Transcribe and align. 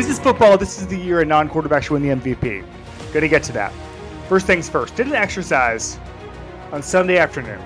This 0.00 0.08
is 0.08 0.18
football. 0.18 0.56
This 0.56 0.78
is 0.78 0.86
the 0.86 0.96
year 0.96 1.20
a 1.20 1.26
non-quarterback 1.26 1.82
should 1.82 1.92
win 1.92 2.02
the 2.02 2.08
MVP. 2.08 2.64
Gonna 3.12 3.28
get 3.28 3.42
to 3.42 3.52
that. 3.52 3.70
First 4.30 4.46
things 4.46 4.66
first. 4.66 4.96
Did 4.96 5.08
an 5.08 5.12
exercise 5.12 5.98
on 6.72 6.82
Sunday 6.82 7.18
afternoon. 7.18 7.60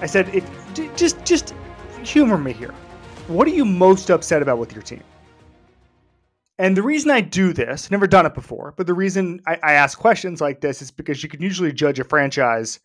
I 0.00 0.06
said, 0.06 0.34
if 0.34 0.48
just 0.96 1.22
just 1.26 1.54
humor 2.02 2.38
me 2.38 2.54
here. 2.54 2.72
What 3.26 3.46
are 3.46 3.50
you 3.50 3.66
most 3.66 4.08
upset 4.08 4.40
about 4.40 4.56
with 4.56 4.72
your 4.72 4.80
team? 4.80 5.02
And 6.58 6.74
the 6.74 6.82
reason 6.82 7.10
I 7.10 7.20
do 7.20 7.52
this, 7.52 7.90
never 7.90 8.06
done 8.06 8.24
it 8.24 8.32
before, 8.32 8.72
but 8.78 8.86
the 8.86 8.94
reason 8.94 9.42
I, 9.46 9.58
I 9.62 9.72
ask 9.74 9.98
questions 9.98 10.40
like 10.40 10.62
this 10.62 10.80
is 10.80 10.90
because 10.90 11.22
you 11.22 11.28
can 11.28 11.42
usually 11.42 11.74
judge 11.74 12.00
a 12.00 12.04
franchise 12.04 12.80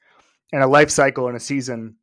and 0.51 0.61
a 0.61 0.67
life 0.67 0.89
cycle 0.89 1.29
in 1.29 1.35
a 1.37 1.39
season 1.39 1.95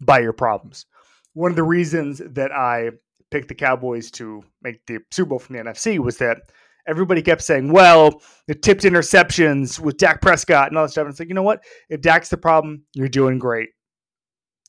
by 0.00 0.18
your 0.18 0.32
problems. 0.32 0.86
One 1.34 1.52
of 1.52 1.56
the 1.56 1.62
reasons 1.62 2.20
that 2.30 2.50
I 2.50 2.90
picked 3.32 3.48
the 3.48 3.54
Cowboys 3.54 4.10
to 4.12 4.44
make 4.62 4.84
the 4.86 4.98
Super 5.10 5.30
Bowl 5.30 5.38
from 5.40 5.56
the 5.56 5.62
NFC 5.62 5.98
was 5.98 6.18
that 6.18 6.42
everybody 6.86 7.22
kept 7.22 7.42
saying, 7.42 7.72
well, 7.72 8.22
the 8.46 8.54
tipped 8.54 8.82
interceptions 8.82 9.80
with 9.80 9.96
Dak 9.96 10.20
Prescott 10.20 10.68
and 10.68 10.76
all 10.76 10.84
that 10.84 10.90
stuff. 10.90 11.06
And 11.06 11.10
it's 11.10 11.18
like, 11.18 11.28
you 11.28 11.34
know 11.34 11.42
what? 11.42 11.64
If 11.88 12.02
Dak's 12.02 12.28
the 12.28 12.36
problem, 12.36 12.84
you're 12.94 13.08
doing 13.08 13.38
great. 13.38 13.70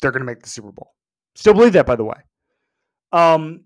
They're 0.01 0.11
going 0.11 0.21
to 0.21 0.25
make 0.25 0.41
the 0.41 0.49
Super 0.49 0.71
Bowl. 0.71 0.91
Still 1.35 1.53
believe 1.53 1.73
that, 1.73 1.85
by 1.85 1.95
the 1.95 2.03
way. 2.03 2.17
Um, 3.11 3.65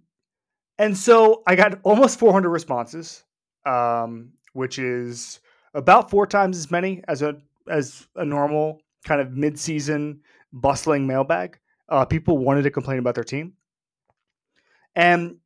and 0.78 0.98
so 0.98 1.44
I 1.48 1.56
got 1.56 1.80
almost 1.84 2.20
400 2.20 2.50
responses, 2.50 3.24
um, 3.66 4.34
which 4.54 4.80
is 4.80 5.40
about 5.74 6.10
four 6.10 6.26
times 6.28 6.58
as 6.58 6.72
many 6.72 7.04
as 7.08 7.22
a 7.22 7.36
as 7.70 8.08
a 8.16 8.24
normal 8.24 8.80
kind 9.06 9.20
of 9.20 9.34
mid-season 9.34 10.22
bustling 10.54 11.06
mailbag. 11.06 11.60
Uh, 11.90 12.06
people 12.06 12.38
wanted 12.38 12.64
to 12.64 12.72
complain 12.72 13.00
about 13.00 13.16
their 13.16 13.24
team. 13.24 13.54
And 14.98 15.38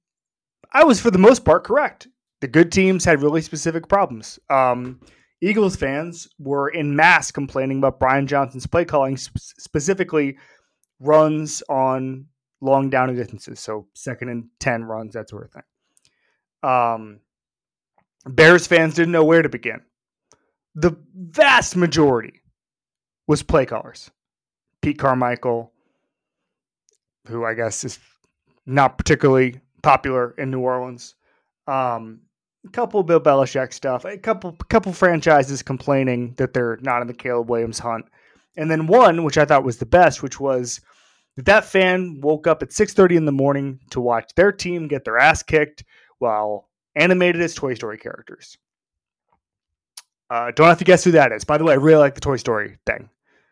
I 0.72 0.86
was, 0.86 1.02
for 1.02 1.12
the 1.12 1.20
most 1.20 1.44
part, 1.44 1.66
correct. 1.66 2.08
The 2.40 2.48
good 2.48 2.72
teams 2.72 3.04
had 3.04 3.22
really 3.22 3.42
specific 3.42 3.90
problems. 3.90 4.40
Um, 4.50 5.02
Eagles 5.42 5.76
fans 5.76 6.30
were 6.40 6.70
in 6.70 6.96
mass 6.96 7.32
complaining 7.32 7.80
about 7.80 8.00
Brian 8.00 8.28
Johnson's 8.28 8.66
play 8.66 8.86
calling, 8.86 9.18
sp- 9.20 9.36
specifically 9.38 10.38
runs 11.02 11.62
on 11.68 12.28
long 12.62 12.90
down 12.90 13.10
and 13.10 13.18
distances. 13.18 13.60
So 13.60 13.88
second 13.94 14.30
and 14.30 14.48
10 14.62 14.86
runs, 14.86 15.14
that 15.14 15.30
sort 15.30 15.46
of 15.46 15.52
thing. 15.52 16.70
Um, 16.70 17.20
Bears 18.26 18.68
fans 18.68 18.94
didn't 18.94 19.12
know 19.12 19.26
where 19.26 19.42
to 19.42 19.50
begin. 19.50 19.82
The 20.76 20.96
vast 21.14 21.76
majority 21.76 22.42
was 23.28 23.44
play 23.44 23.66
callers. 23.66 24.12
Pete 24.82 24.98
Carmichael, 24.98 25.74
who 27.28 27.44
I 27.44 27.54
guess 27.54 27.84
is 27.84 28.00
not 28.66 28.98
particularly 28.98 29.60
popular 29.82 30.32
in 30.38 30.52
New 30.52 30.60
Orleans. 30.60 31.16
Um, 31.68 32.22
a 32.66 32.70
couple 32.70 33.02
Bill 33.04 33.20
Belichick 33.20 33.74
stuff, 33.74 34.06
a 34.06 34.18
couple 34.18 34.54
couple 34.70 34.94
franchises 34.94 35.64
complaining 35.64 36.34
that 36.38 36.54
they're 36.54 36.78
not 36.82 37.02
in 37.02 37.08
the 37.08 37.14
Caleb 37.14 37.50
Williams 37.50 37.80
hunt, 37.80 38.06
and 38.58 38.70
then 38.70 38.88
one 38.88 39.24
which 39.24 39.38
I 39.38 39.46
thought 39.46 39.64
was 39.64 39.78
the 39.78 39.86
best, 39.86 40.22
which 40.22 40.40
was 40.40 40.82
that 41.38 41.46
that 41.46 41.66
fan 41.66 42.20
woke 42.22 42.46
up 42.46 42.62
at 42.62 42.72
six 42.72 42.94
thirty 42.94 43.16
in 43.16 43.26
the 43.26 43.32
morning 43.32 43.80
to 43.92 44.02
watch 44.02 44.32
their 44.36 44.52
team 44.52 44.88
get 44.88 45.06
their 45.06 45.18
ass 45.18 45.42
kicked 45.42 45.84
while 46.20 46.70
animated 46.96 47.42
as 47.42 47.56
Toy 47.56 47.74
Story 47.74 47.98
characters. 47.98 48.58
Uh, 50.30 50.52
don't 50.52 50.68
have 50.68 50.78
to 50.78 50.86
guess 50.86 51.04
who 51.04 51.12
that 51.12 51.32
is. 51.32 51.44
By 51.44 51.58
the 51.58 51.64
way, 51.64 51.74
I 51.74 51.78
really 51.78 52.00
like 52.00 52.16
the 52.16 52.22
Toy 52.22 52.38
Story 52.38 52.78
thing. 52.86 53.10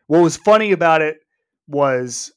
What 0.08 0.22
was 0.22 0.38
funny 0.38 0.72
about 0.72 1.02
it 1.02 1.20
was 1.68 2.32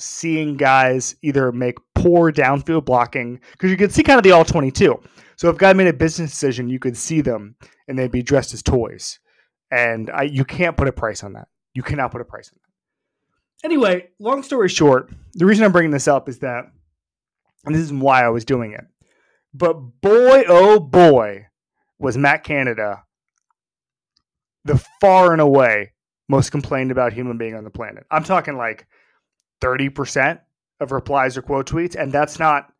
seeing 0.00 0.56
guys 0.56 1.14
either 1.22 1.52
make 1.52 1.78
poor 1.94 2.32
downfield 2.32 2.84
blocking 2.84 3.40
because 3.52 3.70
you 3.70 3.76
could 3.76 3.92
see 3.92 4.02
kind 4.02 4.18
of 4.18 4.24
the 4.24 4.32
all 4.32 4.44
22. 4.44 5.00
So 5.36 5.48
if 5.48 5.56
a 5.56 5.58
guy 5.58 5.72
made 5.72 5.88
a 5.88 5.92
business 5.92 6.30
decision, 6.30 6.68
you 6.68 6.78
could 6.78 6.96
see 6.96 7.20
them 7.20 7.56
and 7.88 7.98
they'd 7.98 8.10
be 8.10 8.22
dressed 8.22 8.54
as 8.54 8.62
toys. 8.62 9.18
And 9.70 10.10
I, 10.10 10.22
you 10.22 10.44
can't 10.44 10.76
put 10.76 10.88
a 10.88 10.92
price 10.92 11.22
on 11.22 11.34
that. 11.34 11.48
You 11.74 11.82
cannot 11.82 12.10
put 12.10 12.20
a 12.20 12.24
price 12.24 12.50
on 12.52 12.58
that. 12.62 13.66
Anyway, 13.66 14.08
long 14.18 14.42
story 14.42 14.68
short, 14.68 15.10
the 15.34 15.46
reason 15.46 15.64
I'm 15.64 15.72
bringing 15.72 15.90
this 15.90 16.08
up 16.08 16.28
is 16.28 16.38
that, 16.38 16.64
and 17.64 17.74
this 17.74 17.82
is 17.82 17.92
why 17.92 18.24
I 18.24 18.30
was 18.30 18.44
doing 18.44 18.72
it. 18.72 18.84
But 19.52 19.74
boy, 19.74 20.44
oh 20.48 20.80
boy, 20.80 21.46
was 21.98 22.16
Matt 22.16 22.44
Canada 22.44 23.04
the 24.64 24.82
far 25.00 25.32
and 25.32 25.40
away 25.40 25.92
most 26.28 26.50
complained 26.50 26.90
about 26.90 27.12
human 27.12 27.36
being 27.36 27.54
on 27.54 27.64
the 27.64 27.70
planet. 27.70 28.06
I'm 28.10 28.24
talking 28.24 28.56
like 28.56 28.86
30% 29.60 30.40
of 30.80 30.92
replies 30.92 31.36
or 31.36 31.42
quote 31.42 31.68
tweets, 31.68 31.94
and 31.94 32.12
that's 32.12 32.38
not 32.38 32.72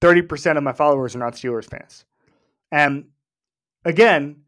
30% 0.00 0.56
of 0.56 0.62
my 0.62 0.72
followers 0.72 1.14
are 1.16 1.18
not 1.18 1.34
Steelers 1.34 1.68
fans. 1.68 2.04
And 2.70 3.06
again, 3.84 4.42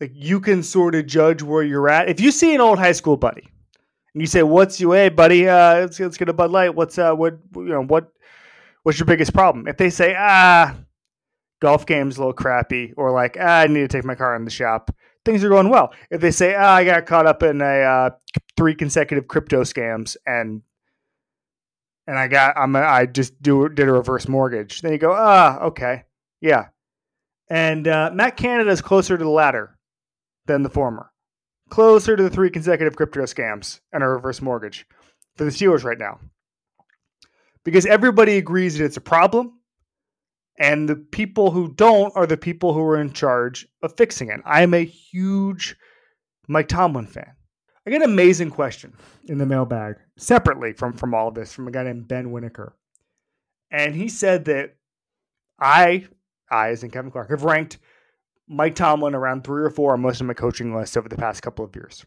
like 0.00 0.12
you 0.14 0.40
can 0.40 0.62
sort 0.62 0.94
of 0.94 1.06
judge 1.06 1.42
where 1.42 1.62
you're 1.62 1.88
at. 1.88 2.08
If 2.08 2.20
you 2.20 2.30
see 2.30 2.54
an 2.54 2.60
old 2.60 2.78
high 2.78 2.92
school 2.92 3.16
buddy 3.16 3.48
and 4.14 4.22
you 4.22 4.26
say, 4.26 4.42
"What's 4.42 4.80
you, 4.80 4.92
hey 4.92 5.08
buddy? 5.08 5.48
Uh, 5.48 5.80
let's, 5.80 6.00
let's 6.00 6.16
get 6.16 6.28
a 6.28 6.32
Bud 6.32 6.50
Light. 6.50 6.74
What's 6.74 6.98
uh, 6.98 7.14
what 7.14 7.38
you 7.56 7.64
know, 7.64 7.84
what 7.84 8.12
what's 8.82 8.98
your 8.98 9.06
biggest 9.06 9.34
problem?" 9.34 9.66
If 9.66 9.76
they 9.76 9.90
say, 9.90 10.14
"Ah, 10.16 10.76
golf 11.60 11.84
game's 11.84 12.16
a 12.16 12.20
little 12.20 12.32
crappy," 12.32 12.94
or 12.96 13.10
like, 13.10 13.36
ah, 13.40 13.60
"I 13.60 13.66
need 13.66 13.80
to 13.80 13.88
take 13.88 14.04
my 14.04 14.14
car 14.14 14.36
in 14.36 14.44
the 14.44 14.50
shop," 14.50 14.94
things 15.24 15.42
are 15.42 15.48
going 15.48 15.68
well. 15.68 15.92
If 16.10 16.20
they 16.20 16.30
say, 16.30 16.54
"Ah, 16.54 16.74
I 16.74 16.84
got 16.84 17.06
caught 17.06 17.26
up 17.26 17.42
in 17.42 17.60
a 17.60 17.80
uh, 17.80 18.10
three 18.56 18.74
consecutive 18.74 19.26
crypto 19.26 19.62
scams 19.62 20.16
and 20.26 20.62
and 22.08 22.18
I 22.18 22.26
got 22.26 22.56
I'm 22.56 22.74
a, 22.74 22.80
I 22.80 23.06
just 23.06 23.40
do 23.40 23.68
did 23.68 23.86
a 23.86 23.92
reverse 23.92 24.26
mortgage. 24.26 24.80
Then 24.80 24.92
you 24.92 24.98
go, 24.98 25.12
ah, 25.12 25.60
okay, 25.60 26.04
yeah. 26.40 26.68
And 27.50 27.86
uh, 27.86 28.10
Matt 28.12 28.36
Canada 28.36 28.70
is 28.70 28.80
closer 28.80 29.16
to 29.16 29.22
the 29.22 29.30
latter 29.30 29.78
than 30.46 30.62
the 30.62 30.70
former, 30.70 31.12
closer 31.68 32.16
to 32.16 32.22
the 32.22 32.30
three 32.30 32.50
consecutive 32.50 32.96
crypto 32.96 33.22
scams 33.22 33.80
and 33.92 34.02
a 34.02 34.08
reverse 34.08 34.40
mortgage 34.40 34.86
for 35.36 35.44
the 35.44 35.50
Steelers 35.50 35.84
right 35.84 35.98
now, 35.98 36.18
because 37.62 37.84
everybody 37.84 38.38
agrees 38.38 38.78
that 38.78 38.84
it's 38.84 38.96
a 38.96 39.02
problem, 39.02 39.60
and 40.58 40.88
the 40.88 40.96
people 40.96 41.50
who 41.50 41.72
don't 41.74 42.16
are 42.16 42.26
the 42.26 42.38
people 42.38 42.72
who 42.72 42.80
are 42.80 43.00
in 43.00 43.12
charge 43.12 43.68
of 43.82 43.96
fixing 43.96 44.30
it. 44.30 44.40
I'm 44.46 44.72
a 44.72 44.84
huge 44.84 45.76
Mike 46.48 46.68
Tomlin 46.68 47.06
fan. 47.06 47.32
I 47.88 47.90
get 47.90 48.02
an 48.02 48.10
amazing 48.10 48.50
question 48.50 48.92
in 49.28 49.38
the 49.38 49.46
mailbag 49.46 49.96
separately 50.18 50.74
from 50.74 50.92
from 50.92 51.14
all 51.14 51.28
of 51.28 51.34
this 51.34 51.54
from 51.54 51.68
a 51.68 51.70
guy 51.70 51.84
named 51.84 52.06
Ben 52.06 52.30
Winokur, 52.30 52.72
and 53.70 53.94
he 53.94 54.10
said 54.10 54.44
that 54.44 54.76
I, 55.58 56.06
I 56.50 56.68
as 56.68 56.84
in 56.84 56.90
Kevin 56.90 57.10
Clark, 57.10 57.30
have 57.30 57.44
ranked 57.44 57.78
Mike 58.46 58.74
Tomlin 58.74 59.14
around 59.14 59.42
three 59.42 59.62
or 59.62 59.70
four 59.70 59.94
on 59.94 60.02
most 60.02 60.20
of 60.20 60.26
my 60.26 60.34
coaching 60.34 60.76
lists 60.76 60.98
over 60.98 61.08
the 61.08 61.16
past 61.16 61.40
couple 61.40 61.64
of 61.64 61.74
years, 61.74 62.04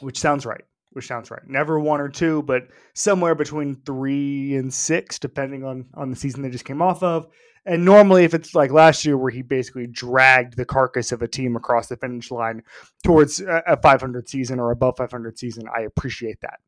which 0.00 0.18
sounds 0.18 0.44
right. 0.44 0.64
Which 0.90 1.06
sounds 1.06 1.30
right. 1.30 1.48
Never 1.48 1.80
one 1.80 2.02
or 2.02 2.10
two, 2.10 2.42
but 2.42 2.68
somewhere 2.92 3.34
between 3.34 3.76
three 3.86 4.54
and 4.54 4.72
six, 4.72 5.18
depending 5.18 5.64
on 5.64 5.86
on 5.94 6.10
the 6.10 6.16
season 6.16 6.42
they 6.42 6.50
just 6.50 6.66
came 6.66 6.82
off 6.82 7.02
of. 7.02 7.26
And 7.66 7.84
normally, 7.84 8.24
if 8.24 8.34
it's 8.34 8.54
like 8.54 8.70
last 8.70 9.04
year, 9.04 9.16
where 9.16 9.30
he 9.30 9.42
basically 9.42 9.86
dragged 9.86 10.56
the 10.56 10.66
carcass 10.66 11.12
of 11.12 11.22
a 11.22 11.28
team 11.28 11.56
across 11.56 11.88
the 11.88 11.96
finish 11.96 12.30
line 12.30 12.62
towards 13.04 13.40
a 13.40 13.78
500 13.82 14.28
season 14.28 14.60
or 14.60 14.70
above 14.70 14.98
500 14.98 15.38
season, 15.38 15.64
I 15.74 15.82
appreciate 15.82 16.40
that. 16.42 16.60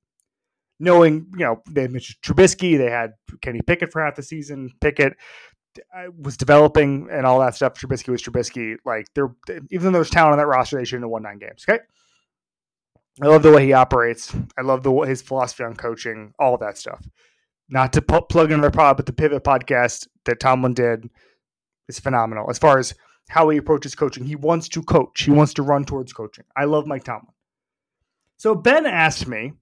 Knowing, 0.81 1.27
you 1.33 1.45
know, 1.45 1.63
they 1.71 1.83
had 1.83 1.91
Mitch 1.91 2.19
Trubisky, 2.23 2.79
they 2.79 2.91
had 2.91 3.13
Kenny 3.43 3.61
Pickett 3.61 3.93
for 3.93 4.03
half 4.03 4.17
the 4.17 4.23
season. 4.23 4.71
Pickett 4.81 5.15
uh, 5.95 6.11
was 6.19 6.37
developing 6.37 7.09
and 7.11 7.27
all 7.27 7.41
that 7.41 7.55
stuff. 7.55 7.75
Trubisky 7.75 8.09
was 8.09 8.23
Trubisky. 8.23 8.77
Like, 8.85 9.07
they're 9.15 9.35
even 9.71 9.93
though 9.93 9.99
there's 9.99 10.11
talent 10.11 10.33
on 10.33 10.39
that 10.39 10.47
roster, 10.47 10.79
they 10.79 10.85
shouldn't 10.85 11.05
have 11.05 11.11
won 11.11 11.23
nine 11.23 11.39
games. 11.39 11.65
Okay. 11.69 11.83
I 13.23 13.27
love 13.27 13.43
the 13.43 13.53
way 13.53 13.65
he 13.65 13.73
operates. 13.73 14.35
I 14.59 14.63
love 14.63 14.83
the 14.83 14.93
his 15.01 15.23
philosophy 15.23 15.65
on 15.65 15.75
coaching, 15.75 16.33
all 16.39 16.57
that 16.59 16.79
stuff 16.79 17.03
not 17.69 17.93
to 17.95 18.03
plug 18.03 18.53
another 18.53 18.71
pod, 18.71 18.97
but 18.97 19.07
the 19.07 19.13
Pivot 19.13 19.45
podcast 19.45 20.07
that 20.27 20.41
Tomlin 20.41 20.75
did 20.75 21.09
is 21.89 21.99
phenomenal 21.99 22.51
as 22.51 22.59
far 22.59 22.79
as 22.79 22.95
how 23.29 23.49
he 23.49 23.59
approaches 23.59 23.95
coaching. 23.95 24.25
He 24.25 24.37
wants 24.37 24.69
to 24.71 24.83
coach. 24.83 25.23
He 25.23 25.31
wants 25.31 25.55
to 25.55 25.63
run 25.63 25.85
towards 25.85 26.13
coaching. 26.13 26.45
I 26.57 26.65
love 26.65 26.87
Mike 26.87 27.05
Tomlin. 27.05 27.33
So 28.37 28.55
Ben 28.55 28.87
asked 28.87 29.27
me, 29.27 29.53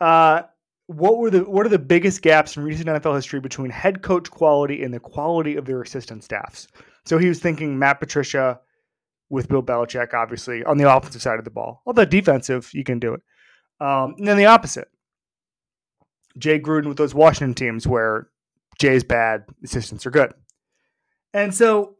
uh, 0.00 0.42
what 0.88 1.18
were 1.18 1.30
the 1.30 1.40
what 1.40 1.66
are 1.66 1.70
the 1.70 1.78
biggest 1.78 2.22
gaps 2.22 2.56
in 2.56 2.62
recent 2.62 2.88
NFL 2.88 3.16
history 3.16 3.40
between 3.40 3.70
head 3.70 4.02
coach 4.02 4.30
quality 4.30 4.82
and 4.82 4.94
the 4.94 5.00
quality 5.00 5.56
of 5.56 5.64
their 5.64 5.82
assistant 5.82 6.22
staffs? 6.22 6.68
So 7.04 7.18
he 7.18 7.28
was 7.28 7.40
thinking 7.40 7.78
Matt 7.78 8.00
Patricia 8.00 8.60
with 9.28 9.48
Bill 9.48 9.62
Belichick, 9.62 10.14
obviously 10.14 10.62
on 10.64 10.78
the 10.78 10.94
offensive 10.94 11.22
side 11.22 11.38
of 11.38 11.44
the 11.44 11.50
ball. 11.50 11.82
Although 11.86 12.04
defensive, 12.04 12.70
you 12.72 12.84
can 12.84 12.98
do 12.98 13.14
it. 13.14 13.22
Um, 13.80 14.14
and 14.18 14.28
then 14.28 14.36
the 14.36 14.46
opposite. 14.46 14.88
Jay 16.38 16.60
Gruden 16.60 16.86
with 16.86 16.98
those 16.98 17.14
Washington 17.14 17.54
teams 17.54 17.86
where 17.86 18.28
Jay's 18.78 19.04
bad, 19.04 19.44
assistants 19.64 20.06
are 20.06 20.10
good. 20.10 20.32
And 21.32 21.54
so 21.54 21.96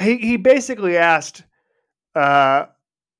he 0.00 0.16
he 0.18 0.36
basically 0.36 0.96
asked 0.96 1.44
uh, 2.14 2.66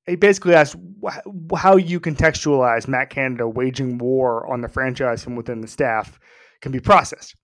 he 0.05 0.15
basically 0.15 0.55
asked 0.55 0.75
wh- 1.03 1.17
how 1.55 1.75
you 1.75 1.99
contextualize 1.99 2.87
Matt 2.87 3.09
Canada 3.09 3.47
waging 3.47 3.97
war 3.97 4.51
on 4.51 4.61
the 4.61 4.69
franchise 4.69 5.23
from 5.23 5.35
within 5.35 5.61
the 5.61 5.67
staff 5.67 6.19
can 6.61 6.71
be 6.71 6.79
processed. 6.79 7.35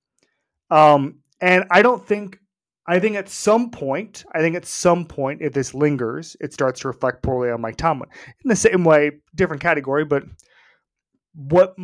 Um, 0.72 1.20
and 1.42 1.66
I 1.70 1.82
don't 1.82 2.06
think 2.06 2.40
I 2.86 3.00
think 3.00 3.16
at 3.16 3.30
some 3.30 3.70
point, 3.70 4.26
I 4.34 4.40
think 4.40 4.56
at 4.56 4.66
some 4.66 5.06
point, 5.06 5.42
if 5.42 5.54
this 5.54 5.74
lingers, 5.74 6.36
it 6.42 6.54
starts 6.54 6.82
to 6.82 6.90
reflect 6.90 7.24
poorly 7.24 7.50
on 7.50 7.62
Mike 7.62 7.78
Tomlin. 7.78 8.10
In 8.44 8.50
the 8.50 8.56
same 8.56 8.84
way, 8.84 9.12
different 9.36 9.62
category, 9.62 10.04
but 10.04 10.24
what 11.34 11.76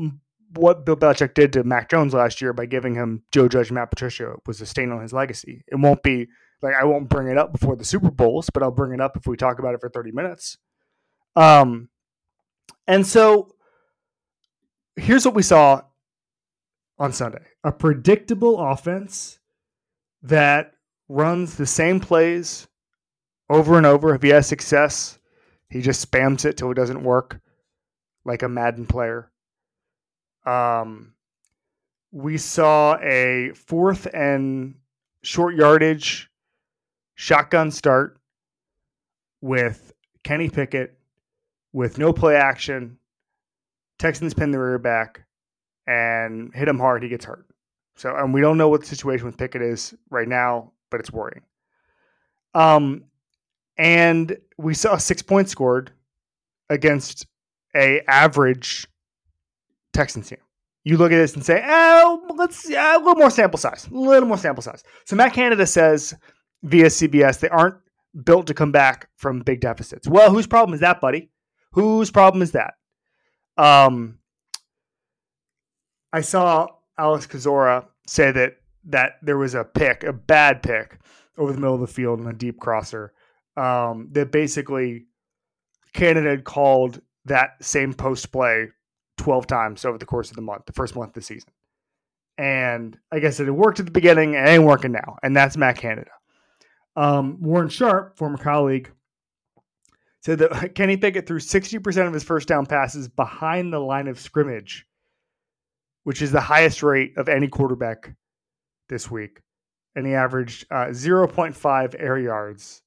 what 0.53 0.85
Bill 0.85 0.95
Belichick 0.95 1.33
did 1.33 1.53
to 1.53 1.63
Mac 1.63 1.89
Jones 1.89 2.13
last 2.13 2.41
year 2.41 2.53
by 2.53 2.65
giving 2.65 2.95
him 2.95 3.23
Joe 3.31 3.47
Judge 3.47 3.71
Matt 3.71 3.91
Patricia 3.91 4.35
was 4.45 4.61
a 4.61 4.65
stain 4.65 4.91
on 4.91 5.01
his 5.01 5.13
legacy. 5.13 5.63
It 5.67 5.75
won't 5.75 6.03
be 6.03 6.27
like 6.61 6.73
I 6.75 6.85
won't 6.85 7.09
bring 7.09 7.27
it 7.27 7.37
up 7.37 7.51
before 7.51 7.75
the 7.75 7.85
Super 7.85 8.11
Bowls, 8.11 8.49
but 8.49 8.63
I'll 8.63 8.71
bring 8.71 8.93
it 8.93 9.01
up 9.01 9.15
if 9.15 9.27
we 9.27 9.37
talk 9.37 9.59
about 9.59 9.73
it 9.73 9.81
for 9.81 9.89
30 9.89 10.11
minutes. 10.11 10.57
Um, 11.35 11.89
and 12.87 13.05
so 13.05 13.55
here's 14.95 15.25
what 15.25 15.35
we 15.35 15.43
saw 15.43 15.81
on 16.97 17.13
Sunday 17.13 17.45
a 17.63 17.71
predictable 17.71 18.59
offense 18.59 19.39
that 20.23 20.73
runs 21.07 21.55
the 21.55 21.65
same 21.65 21.99
plays 21.99 22.67
over 23.49 23.77
and 23.77 23.85
over. 23.85 24.13
If 24.13 24.21
he 24.21 24.29
has 24.29 24.47
success, 24.47 25.19
he 25.69 25.81
just 25.81 26.09
spams 26.09 26.45
it 26.45 26.57
till 26.57 26.71
it 26.71 26.75
doesn't 26.75 27.03
work, 27.03 27.39
like 28.25 28.43
a 28.43 28.49
Madden 28.49 28.85
player. 28.85 29.31
Um, 30.49 31.13
we 32.11 32.37
saw 32.37 32.97
a 33.01 33.51
fourth 33.53 34.07
and 34.13 34.75
short 35.21 35.55
yardage 35.55 36.29
shotgun 37.13 37.69
start 37.69 38.17
with 39.41 39.93
Kenny 40.23 40.49
Pickett 40.49 40.97
with 41.71 41.99
no 41.99 42.11
play 42.11 42.35
action. 42.35 42.97
Texans 43.99 44.33
pin 44.33 44.51
the 44.51 44.59
rear 44.59 44.79
back 44.79 45.21
and 45.85 46.51
hit 46.55 46.67
him 46.67 46.79
hard. 46.79 47.03
He 47.03 47.09
gets 47.09 47.25
hurt. 47.25 47.45
So, 47.95 48.15
and 48.15 48.33
we 48.33 48.41
don't 48.41 48.57
know 48.57 48.69
what 48.69 48.81
the 48.81 48.87
situation 48.87 49.25
with 49.27 49.37
Pickett 49.37 49.61
is 49.61 49.93
right 50.09 50.27
now, 50.27 50.71
but 50.89 50.99
it's 50.99 51.11
worrying. 51.11 51.43
Um, 52.55 53.03
and 53.77 54.35
we 54.57 54.73
saw 54.73 54.97
six 54.97 55.21
points 55.21 55.51
scored 55.51 55.91
against 56.69 57.27
a 57.75 58.01
average 58.07 58.87
Texans 59.93 60.29
team. 60.29 60.39
You 60.83 60.97
look 60.97 61.11
at 61.11 61.17
this 61.17 61.35
and 61.35 61.45
say, 61.45 61.63
"Oh, 61.65 62.33
let's 62.35 62.69
uh, 62.69 62.93
a 62.95 62.99
little 62.99 63.15
more 63.15 63.29
sample 63.29 63.59
size, 63.59 63.87
a 63.87 63.93
little 63.93 64.27
more 64.27 64.37
sample 64.37 64.63
size." 64.63 64.83
So 65.05 65.15
Matt 65.15 65.33
Canada 65.33 65.65
says 65.67 66.13
via 66.63 66.85
CBS 66.85 67.39
they 67.39 67.49
aren't 67.49 67.75
built 68.23 68.47
to 68.47 68.53
come 68.53 68.71
back 68.71 69.09
from 69.17 69.41
big 69.41 69.61
deficits. 69.61 70.07
Well, 70.07 70.31
whose 70.31 70.47
problem 70.47 70.73
is 70.73 70.81
that, 70.81 71.01
buddy? 71.01 71.29
Whose 71.73 72.11
problem 72.11 72.41
is 72.41 72.53
that? 72.53 72.75
Um, 73.57 74.19
I 76.11 76.21
saw 76.21 76.67
Alex 76.97 77.27
Kozora 77.27 77.85
say 78.07 78.31
that 78.31 78.55
that 78.85 79.13
there 79.21 79.37
was 79.37 79.55
a 79.55 79.63
pick, 79.63 80.03
a 80.03 80.13
bad 80.13 80.63
pick, 80.63 80.97
over 81.37 81.51
the 81.51 81.59
middle 81.59 81.75
of 81.75 81.81
the 81.81 81.87
field 81.87 82.19
in 82.19 82.27
a 82.27 82.33
deep 82.33 82.59
crosser. 82.59 83.13
Um, 83.57 84.09
that 84.13 84.31
basically 84.31 85.05
Canada 85.93 86.29
had 86.29 86.45
called 86.45 87.01
that 87.25 87.63
same 87.63 87.93
post 87.93 88.31
play 88.31 88.69
12 89.19 89.47
times 89.47 89.85
over 89.85 89.97
the 89.97 90.05
course 90.05 90.29
of 90.29 90.35
the 90.35 90.41
month, 90.41 90.65
the 90.65 90.73
first 90.73 90.95
month 90.95 91.09
of 91.09 91.13
the 91.13 91.21
season. 91.21 91.51
And 92.37 92.97
I 93.11 93.19
guess 93.19 93.39
it 93.39 93.49
worked 93.51 93.79
at 93.79 93.85
the 93.85 93.91
beginning 93.91 94.35
and 94.35 94.47
ain't 94.47 94.63
working 94.63 94.93
now. 94.93 95.17
And 95.21 95.35
that's 95.35 95.57
Matt 95.57 95.77
Canada. 95.77 96.11
Um, 96.95 97.37
Warren 97.41 97.69
Sharp, 97.69 98.17
former 98.17 98.37
colleague, 98.37 98.91
said 100.21 100.39
that 100.39 100.71
Kenny 100.75 100.95
Pickett 100.95 101.27
threw 101.27 101.39
60% 101.39 102.07
of 102.07 102.13
his 102.13 102.23
first 102.23 102.47
down 102.47 102.65
passes 102.65 103.09
behind 103.09 103.73
the 103.73 103.79
line 103.79 104.07
of 104.07 104.19
scrimmage, 104.19 104.85
which 106.05 106.21
is 106.21 106.31
the 106.31 106.41
highest 106.41 106.81
rate 106.81 107.17
of 107.17 107.27
any 107.27 107.49
quarterback 107.49 108.15
this 108.87 109.11
week. 109.11 109.41
And 109.95 110.07
he 110.07 110.13
averaged 110.13 110.65
uh, 110.71 110.87
0.5 110.87 111.95
air 111.99 112.17
yards, 112.17 112.81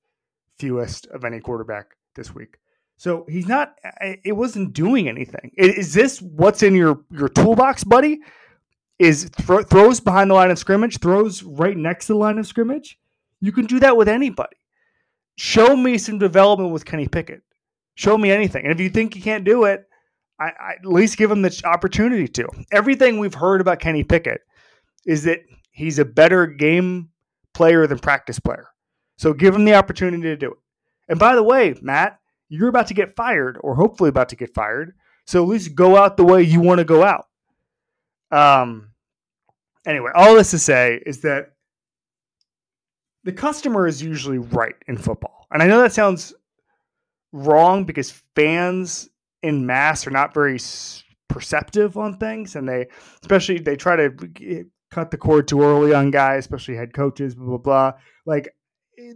fewest 0.58 1.06
of 1.08 1.24
any 1.24 1.40
quarterback 1.40 1.94
this 2.14 2.34
week. 2.34 2.56
So 3.02 3.26
he's 3.28 3.48
not. 3.48 3.74
It 4.22 4.36
wasn't 4.36 4.74
doing 4.74 5.08
anything. 5.08 5.50
Is 5.56 5.92
this 5.92 6.22
what's 6.22 6.62
in 6.62 6.76
your 6.76 7.00
your 7.10 7.28
toolbox, 7.28 7.82
buddy? 7.82 8.20
Is 9.00 9.28
th- 9.28 9.66
throws 9.66 9.98
behind 9.98 10.30
the 10.30 10.34
line 10.34 10.52
of 10.52 10.58
scrimmage, 10.60 11.00
throws 11.00 11.42
right 11.42 11.76
next 11.76 12.06
to 12.06 12.12
the 12.12 12.20
line 12.20 12.38
of 12.38 12.46
scrimmage? 12.46 13.00
You 13.40 13.50
can 13.50 13.66
do 13.66 13.80
that 13.80 13.96
with 13.96 14.08
anybody. 14.08 14.54
Show 15.36 15.74
me 15.74 15.98
some 15.98 16.20
development 16.20 16.70
with 16.70 16.84
Kenny 16.84 17.08
Pickett. 17.08 17.42
Show 17.96 18.16
me 18.16 18.30
anything. 18.30 18.62
And 18.62 18.72
if 18.72 18.78
you 18.78 18.88
think 18.88 19.16
you 19.16 19.22
can't 19.22 19.42
do 19.42 19.64
it, 19.64 19.82
I, 20.38 20.52
I 20.60 20.72
at 20.78 20.86
least 20.86 21.18
give 21.18 21.28
him 21.28 21.42
the 21.42 21.60
opportunity 21.64 22.28
to. 22.28 22.46
Everything 22.70 23.18
we've 23.18 23.34
heard 23.34 23.60
about 23.60 23.80
Kenny 23.80 24.04
Pickett 24.04 24.42
is 25.06 25.24
that 25.24 25.40
he's 25.72 25.98
a 25.98 26.04
better 26.04 26.46
game 26.46 27.10
player 27.52 27.88
than 27.88 27.98
practice 27.98 28.38
player. 28.38 28.68
So 29.16 29.32
give 29.32 29.56
him 29.56 29.64
the 29.64 29.74
opportunity 29.74 30.22
to 30.22 30.36
do 30.36 30.52
it. 30.52 30.58
And 31.08 31.18
by 31.18 31.34
the 31.34 31.42
way, 31.42 31.74
Matt, 31.82 32.20
you're 32.52 32.68
about 32.68 32.88
to 32.88 32.94
get 32.94 33.16
fired 33.16 33.56
or 33.62 33.74
hopefully 33.74 34.10
about 34.10 34.28
to 34.28 34.36
get 34.36 34.52
fired. 34.52 34.92
So 35.26 35.42
at 35.42 35.48
least 35.48 35.74
go 35.74 35.96
out 35.96 36.18
the 36.18 36.24
way 36.24 36.42
you 36.42 36.60
want 36.60 36.80
to 36.80 36.84
go 36.84 37.02
out. 37.02 37.28
Um, 38.30 38.90
anyway, 39.86 40.10
all 40.14 40.34
this 40.34 40.50
to 40.50 40.58
say 40.58 41.00
is 41.06 41.22
that 41.22 41.52
the 43.24 43.32
customer 43.32 43.86
is 43.86 44.02
usually 44.02 44.36
right 44.36 44.74
in 44.86 44.98
football. 44.98 45.46
And 45.50 45.62
I 45.62 45.66
know 45.66 45.80
that 45.80 45.94
sounds 45.94 46.34
wrong 47.32 47.84
because 47.84 48.10
fans 48.36 49.08
in 49.42 49.64
mass 49.64 50.06
are 50.06 50.10
not 50.10 50.34
very 50.34 50.58
perceptive 51.28 51.96
on 51.96 52.18
things 52.18 52.54
and 52.54 52.68
they 52.68 52.86
especially 53.22 53.58
they 53.58 53.74
try 53.74 53.96
to 53.96 54.66
cut 54.90 55.10
the 55.10 55.16
cord 55.16 55.48
too 55.48 55.62
early 55.62 55.94
on 55.94 56.10
guys, 56.10 56.40
especially 56.40 56.76
head 56.76 56.92
coaches, 56.92 57.34
blah 57.34 57.46
blah 57.46 57.56
blah. 57.56 57.92
Like 58.26 58.54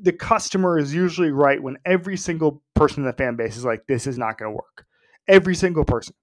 the 0.01 0.13
customer 0.13 0.79
is 0.79 0.95
usually 0.95 1.31
right 1.31 1.63
when 1.63 1.77
every 1.85 2.17
single 2.17 2.63
person 2.75 3.03
in 3.03 3.07
the 3.07 3.13
fan 3.13 3.37
base 3.37 3.57
is 3.57 3.65
like, 3.65 3.87
this 3.87 4.07
is 4.07 4.19
not 4.19 4.39
going 4.39 4.51
to 4.51 4.57
work. 4.57 4.87
Every 5.29 5.55
single 5.55 5.85
person. 5.85 6.15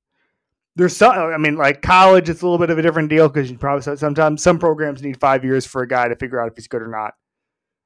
There's 0.75 0.97
some, 0.97 1.15
I 1.15 1.38
mean, 1.38 1.55
like 1.55 1.81
college, 1.83 2.29
it's 2.29 2.41
a 2.41 2.45
little 2.45 2.57
bit 2.57 2.71
of 2.71 2.79
a 2.79 2.81
different 2.81 3.09
deal 3.09 3.27
because 3.27 3.51
you 3.51 3.57
probably 3.57 3.95
sometimes 3.95 4.41
some 4.41 4.57
programs 4.57 5.03
need 5.03 5.19
five 5.19 5.44
years 5.44 5.67
for 5.67 5.83
a 5.83 5.88
guy 5.88 6.07
to 6.07 6.15
figure 6.15 6.41
out 6.41 6.47
if 6.47 6.55
he's 6.55 6.67
good 6.67 6.81
or 6.81 6.88
not. 6.88 7.13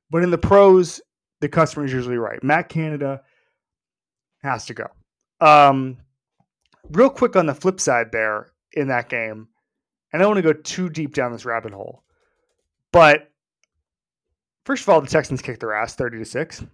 But 0.10 0.24
in 0.24 0.32
the 0.32 0.38
pros, 0.38 1.01
the 1.42 1.50
customer 1.50 1.86
is 1.86 1.92
usually 1.92 2.18
right. 2.18 2.42
Matt 2.42 2.70
Canada 2.70 3.22
has 4.42 4.65
to 4.68 4.74
go. 4.74 4.86
Um, 5.42 5.98
real 6.89 7.10
quick 7.10 7.36
on 7.36 7.46
the 7.46 7.53
flip 7.53 7.82
side 7.82 8.13
there 8.13 8.51
in 8.72 8.88
that 8.88 9.10
game, 9.10 9.50
and 10.13 10.22
I 10.22 10.24
don't 10.24 10.36
want 10.36 10.46
to 10.46 10.53
go 10.53 10.60
too 10.60 10.89
deep 10.89 11.13
down 11.13 11.34
this 11.34 11.46
rabbit 11.46 11.74
hole, 11.74 12.03
but 12.94 13.30
First 14.68 14.84
of 14.84 14.90
all, 14.90 15.00
the 15.00 15.08
Texans 15.08 15.42
kicked 15.42 15.62
their 15.62 15.74
ass 15.74 15.96
30 15.96 16.18
to 16.18 16.26
6. 16.26 16.66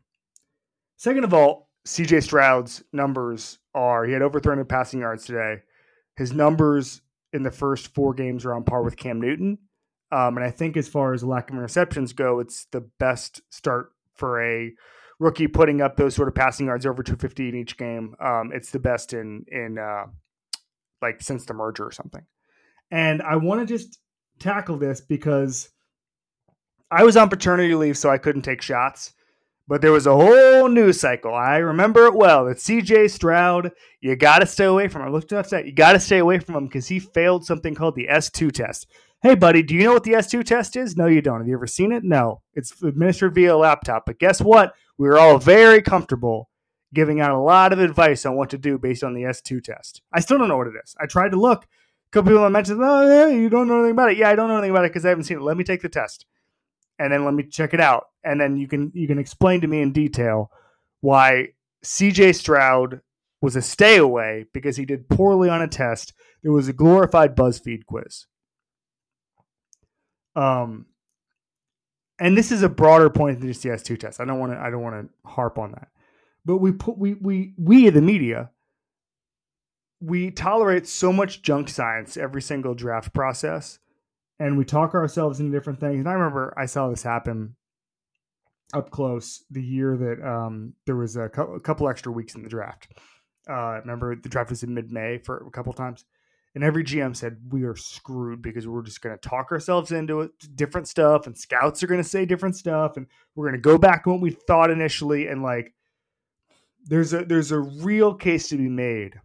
Second 0.97 1.23
of 1.25 1.31
all, 1.31 1.69
CJ 1.87 2.23
Stroud's 2.23 2.83
numbers 2.91 3.59
are 3.75 4.03
he 4.03 4.13
had 4.13 4.23
over 4.23 4.39
300 4.39 4.67
passing 4.67 5.01
yards 5.01 5.25
today. 5.25 5.57
His 6.15 6.33
numbers 6.33 7.01
in 7.33 7.43
the 7.43 7.51
first 7.51 7.93
four 7.93 8.15
games 8.15 8.45
are 8.45 8.55
on 8.55 8.63
par 8.63 8.81
with 8.81 8.97
Cam 8.97 9.21
Newton. 9.21 9.59
Um, 10.11 10.37
and 10.37 10.43
I 10.43 10.49
think 10.49 10.75
as 10.75 10.87
far 10.87 11.13
as 11.13 11.23
lack 11.23 11.51
of 11.51 11.55
interceptions 11.55 12.15
go, 12.15 12.39
it's 12.39 12.65
the 12.71 12.81
best 12.97 13.41
start 13.51 13.91
for 14.15 14.41
a 14.41 14.73
rookie 15.19 15.45
putting 15.47 15.79
up 15.79 15.95
those 15.95 16.15
sort 16.15 16.27
of 16.27 16.33
passing 16.33 16.65
yards 16.65 16.87
over 16.87 17.03
250 17.03 17.49
in 17.49 17.55
each 17.55 17.77
game. 17.77 18.15
Um, 18.19 18.49
it's 18.55 18.71
the 18.71 18.79
best 18.79 19.13
in 19.13 19.45
in 19.49 19.77
uh, 19.77 20.05
like 20.99 21.21
since 21.21 21.45
the 21.45 21.53
merger 21.53 21.85
or 21.85 21.91
something. 21.91 22.25
And 22.89 23.21
I 23.21 23.35
want 23.35 23.59
to 23.61 23.71
just 23.71 23.99
tackle 24.39 24.77
this 24.77 24.99
because 24.99 25.69
I 26.91 27.03
was 27.03 27.17
on 27.17 27.29
paternity 27.29 27.73
leave, 27.75 27.97
so 27.97 28.09
I 28.09 28.17
couldn't 28.17 28.43
take 28.43 28.61
shots. 28.61 29.13
But 29.67 29.81
there 29.81 29.93
was 29.93 30.07
a 30.07 30.13
whole 30.13 30.67
news 30.67 30.99
cycle. 30.99 31.33
I 31.33 31.57
remember 31.57 32.05
it 32.05 32.15
well. 32.15 32.45
That 32.45 32.57
CJ 32.57 33.09
Stroud, 33.09 33.71
you 34.01 34.15
got 34.17 34.39
to 34.39 34.45
stay 34.45 34.65
away 34.65 34.89
from 34.89 35.03
him. 35.03 35.07
I 35.07 35.11
looked 35.11 35.31
up 35.31 35.47
that. 35.49 35.65
You 35.65 35.71
got 35.71 35.93
to 35.93 36.01
stay 36.01 36.17
away 36.17 36.39
from 36.39 36.55
him 36.55 36.67
because 36.67 36.87
he 36.87 36.99
failed 36.99 37.45
something 37.45 37.73
called 37.73 37.95
the 37.95 38.07
S2 38.07 38.51
test. 38.51 38.87
Hey, 39.21 39.35
buddy, 39.35 39.63
do 39.63 39.73
you 39.73 39.85
know 39.85 39.93
what 39.93 40.03
the 40.03 40.11
S2 40.11 40.43
test 40.43 40.75
is? 40.75 40.97
No, 40.97 41.07
you 41.07 41.21
don't. 41.21 41.39
Have 41.39 41.47
you 41.47 41.53
ever 41.53 41.65
seen 41.65 41.93
it? 41.93 42.03
No. 42.03 42.41
It's 42.55 42.83
administered 42.83 43.33
via 43.33 43.55
a 43.55 43.57
laptop. 43.57 44.05
But 44.05 44.19
guess 44.19 44.41
what? 44.41 44.73
We 44.97 45.07
were 45.07 45.17
all 45.17 45.37
very 45.37 45.81
comfortable 45.81 46.49
giving 46.93 47.21
out 47.21 47.31
a 47.31 47.39
lot 47.39 47.71
of 47.71 47.79
advice 47.79 48.25
on 48.25 48.35
what 48.35 48.49
to 48.49 48.57
do 48.57 48.77
based 48.77 49.03
on 49.03 49.13
the 49.13 49.23
S2 49.23 49.63
test. 49.63 50.01
I 50.11 50.19
still 50.19 50.37
don't 50.37 50.49
know 50.49 50.57
what 50.57 50.67
it 50.67 50.73
is. 50.83 50.93
I 50.99 51.05
tried 51.05 51.29
to 51.29 51.39
look. 51.39 51.63
A 51.63 52.11
couple 52.11 52.33
people 52.33 52.49
mentioned, 52.49 52.81
oh, 52.83 53.07
yeah, 53.07 53.33
you 53.33 53.49
don't 53.49 53.69
know 53.69 53.75
anything 53.75 53.93
about 53.93 54.11
it. 54.11 54.17
Yeah, 54.17 54.29
I 54.29 54.35
don't 54.35 54.49
know 54.49 54.57
anything 54.57 54.71
about 54.71 54.83
it 54.83 54.89
because 54.89 55.05
I 55.05 55.09
haven't 55.09 55.23
seen 55.23 55.37
it. 55.37 55.43
Let 55.43 55.55
me 55.55 55.63
take 55.63 55.81
the 55.81 55.89
test 55.89 56.25
and 56.99 57.11
then 57.11 57.25
let 57.25 57.33
me 57.33 57.43
check 57.43 57.73
it 57.73 57.79
out 57.79 58.05
and 58.23 58.39
then 58.39 58.57
you 58.57 58.67
can 58.67 58.91
you 58.93 59.07
can 59.07 59.19
explain 59.19 59.61
to 59.61 59.67
me 59.67 59.81
in 59.81 59.91
detail 59.91 60.49
why 61.01 61.49
CJ 61.83 62.35
Stroud 62.35 63.01
was 63.41 63.55
a 63.55 63.61
stay 63.61 63.97
away 63.97 64.45
because 64.53 64.77
he 64.77 64.85
did 64.85 65.09
poorly 65.09 65.49
on 65.49 65.61
a 65.61 65.67
test. 65.67 66.13
It 66.43 66.49
was 66.49 66.69
a 66.69 66.73
glorified 66.73 67.35
BuzzFeed 67.35 67.85
quiz. 67.85 68.25
Um, 70.35 70.85
and 72.19 72.37
this 72.37 72.51
is 72.51 72.63
a 72.63 72.69
broader 72.69 73.09
point 73.09 73.39
than 73.39 73.49
just 73.49 73.63
the 73.63 73.69
S2 73.69 73.99
test. 73.99 74.21
I 74.21 74.25
don't 74.25 74.39
want 74.39 74.53
to 74.53 74.59
I 74.59 74.69
don't 74.69 74.81
want 74.81 75.09
to 75.09 75.29
harp 75.29 75.57
on 75.59 75.71
that. 75.71 75.89
But 76.45 76.57
we 76.57 76.71
put 76.71 76.97
we 76.97 77.15
we 77.15 77.53
we 77.57 77.89
the 77.89 78.01
media 78.01 78.51
we 79.99 80.31
tolerate 80.31 80.85
so 80.85 81.13
much 81.13 81.41
junk 81.41 81.69
science 81.69 82.17
every 82.17 82.41
single 82.41 82.73
draft 82.73 83.13
process 83.13 83.79
and 84.43 84.57
we 84.57 84.65
talk 84.65 84.93
ourselves 84.93 85.39
into 85.39 85.53
different 85.53 85.79
things. 85.79 85.99
And 85.99 86.09
I 86.09 86.13
remember 86.13 86.53
I 86.57 86.65
saw 86.65 86.89
this 86.89 87.01
happen 87.01 87.55
up 88.73 88.91
close 88.91 89.45
the 89.49 89.63
year 89.63 89.95
that 89.95 90.27
um, 90.27 90.73
there 90.85 90.97
was 90.97 91.15
a, 91.15 91.29
co- 91.29 91.53
a, 91.53 91.59
couple 91.61 91.87
extra 91.87 92.11
weeks 92.11 92.35
in 92.35 92.43
the 92.43 92.49
draft. 92.49 92.89
Uh, 93.49 93.79
remember 93.79 94.15
the 94.15 94.27
draft 94.27 94.49
was 94.49 94.63
in 94.63 94.73
mid 94.73 94.91
May 94.91 95.17
for 95.17 95.47
a 95.47 95.51
couple 95.51 95.71
times. 95.71 96.03
And 96.55 96.63
every 96.63 96.83
GM 96.83 97.15
said, 97.15 97.37
We 97.51 97.63
are 97.63 97.75
screwed 97.77 98.41
because 98.41 98.67
we're 98.67 98.83
just 98.83 99.01
going 99.01 99.17
to 99.17 99.29
talk 99.29 99.51
ourselves 99.51 99.93
into 99.93 100.21
it, 100.21 100.31
different 100.55 100.89
stuff, 100.89 101.25
and 101.25 101.37
scouts 101.37 101.81
are 101.81 101.87
going 101.87 102.03
to 102.03 102.07
say 102.07 102.25
different 102.25 102.57
stuff, 102.57 102.97
and 102.97 103.07
we're 103.35 103.47
going 103.47 103.59
to 103.59 103.69
go 103.69 103.77
back 103.77 104.03
to 104.03 104.11
what 104.11 104.21
we 104.21 104.31
thought 104.31 104.69
initially. 104.69 105.27
And 105.27 105.41
like, 105.41 105.73
there's 106.85 107.13
a 107.13 107.23
there's 107.23 107.51
a 107.51 107.59
real 107.59 108.13
case 108.13 108.49
to 108.49 108.57
be 108.57 108.69
made 108.69 109.19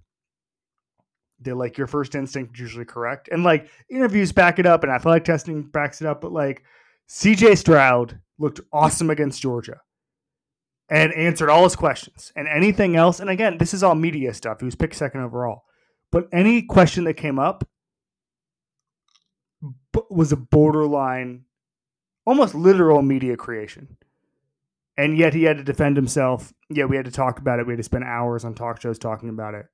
that 1.42 1.56
like 1.56 1.78
your 1.78 1.86
first 1.86 2.14
instinct 2.14 2.54
is 2.54 2.60
usually 2.60 2.84
correct, 2.84 3.28
and 3.30 3.44
like 3.44 3.68
interviews 3.90 4.32
back 4.32 4.58
it 4.58 4.66
up, 4.66 4.82
and 4.82 4.92
athletic 4.92 5.24
testing 5.24 5.62
backs 5.62 6.00
it 6.00 6.06
up. 6.06 6.20
But 6.20 6.32
like, 6.32 6.62
CJ 7.08 7.58
Stroud 7.58 8.18
looked 8.38 8.60
awesome 8.72 9.10
against 9.10 9.42
Georgia 9.42 9.80
and 10.90 11.12
answered 11.14 11.50
all 11.50 11.64
his 11.64 11.76
questions 11.76 12.32
and 12.34 12.48
anything 12.48 12.96
else. 12.96 13.20
And 13.20 13.30
again, 13.30 13.58
this 13.58 13.74
is 13.74 13.82
all 13.82 13.94
media 13.94 14.32
stuff. 14.34 14.60
He 14.60 14.64
was 14.64 14.74
picked 14.74 14.94
second 14.94 15.22
overall. 15.22 15.64
But 16.10 16.28
any 16.32 16.62
question 16.62 17.04
that 17.04 17.14
came 17.14 17.38
up 17.38 17.68
was 20.08 20.32
a 20.32 20.36
borderline, 20.36 21.44
almost 22.24 22.54
literal 22.54 23.02
media 23.02 23.36
creation. 23.36 23.96
And 24.96 25.16
yet 25.16 25.34
he 25.34 25.44
had 25.44 25.58
to 25.58 25.64
defend 25.64 25.96
himself. 25.96 26.52
Yeah, 26.70 26.86
we 26.86 26.96
had 26.96 27.04
to 27.04 27.10
talk 27.10 27.38
about 27.38 27.60
it. 27.60 27.66
We 27.66 27.74
had 27.74 27.78
to 27.78 27.84
spend 27.84 28.04
hours 28.04 28.44
on 28.44 28.54
talk 28.54 28.80
shows 28.80 28.98
talking 28.98 29.28
about 29.28 29.54
it. 29.54 29.66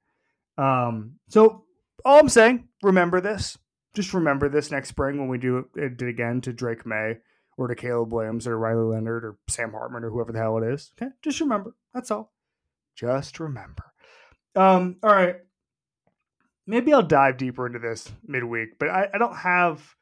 Um, 0.56 1.14
so 1.28 1.64
all 2.04 2.20
I'm 2.20 2.28
saying, 2.28 2.68
remember 2.82 3.20
this. 3.20 3.58
Just 3.94 4.14
remember 4.14 4.48
this 4.48 4.70
next 4.70 4.88
spring 4.88 5.18
when 5.18 5.28
we 5.28 5.38
do 5.38 5.68
it 5.76 6.02
again 6.02 6.40
to 6.42 6.52
Drake 6.52 6.84
Maye 6.84 7.18
or 7.56 7.68
to 7.68 7.74
Caleb 7.74 8.12
Williams 8.12 8.46
or 8.46 8.58
Riley 8.58 8.94
Leonard 8.94 9.24
or 9.24 9.38
Sam 9.48 9.70
Hartman 9.70 10.04
or 10.04 10.10
whoever 10.10 10.32
the 10.32 10.38
hell 10.38 10.58
it 10.58 10.64
is. 10.64 10.92
Okay, 11.00 11.12
just 11.22 11.40
remember. 11.40 11.76
That's 11.92 12.10
all. 12.10 12.32
Just 12.96 13.38
remember. 13.38 13.92
Um, 14.56 14.96
all 15.02 15.12
right 15.12 15.36
maybe 16.66 16.92
I'll 16.92 17.02
dive 17.02 17.36
deeper 17.36 17.66
into 17.66 17.78
this 17.78 18.10
midweek, 18.26 18.78
but 18.78 18.88
I, 18.88 19.08
I 19.12 19.18
don't 19.18 19.36
have 19.36 19.94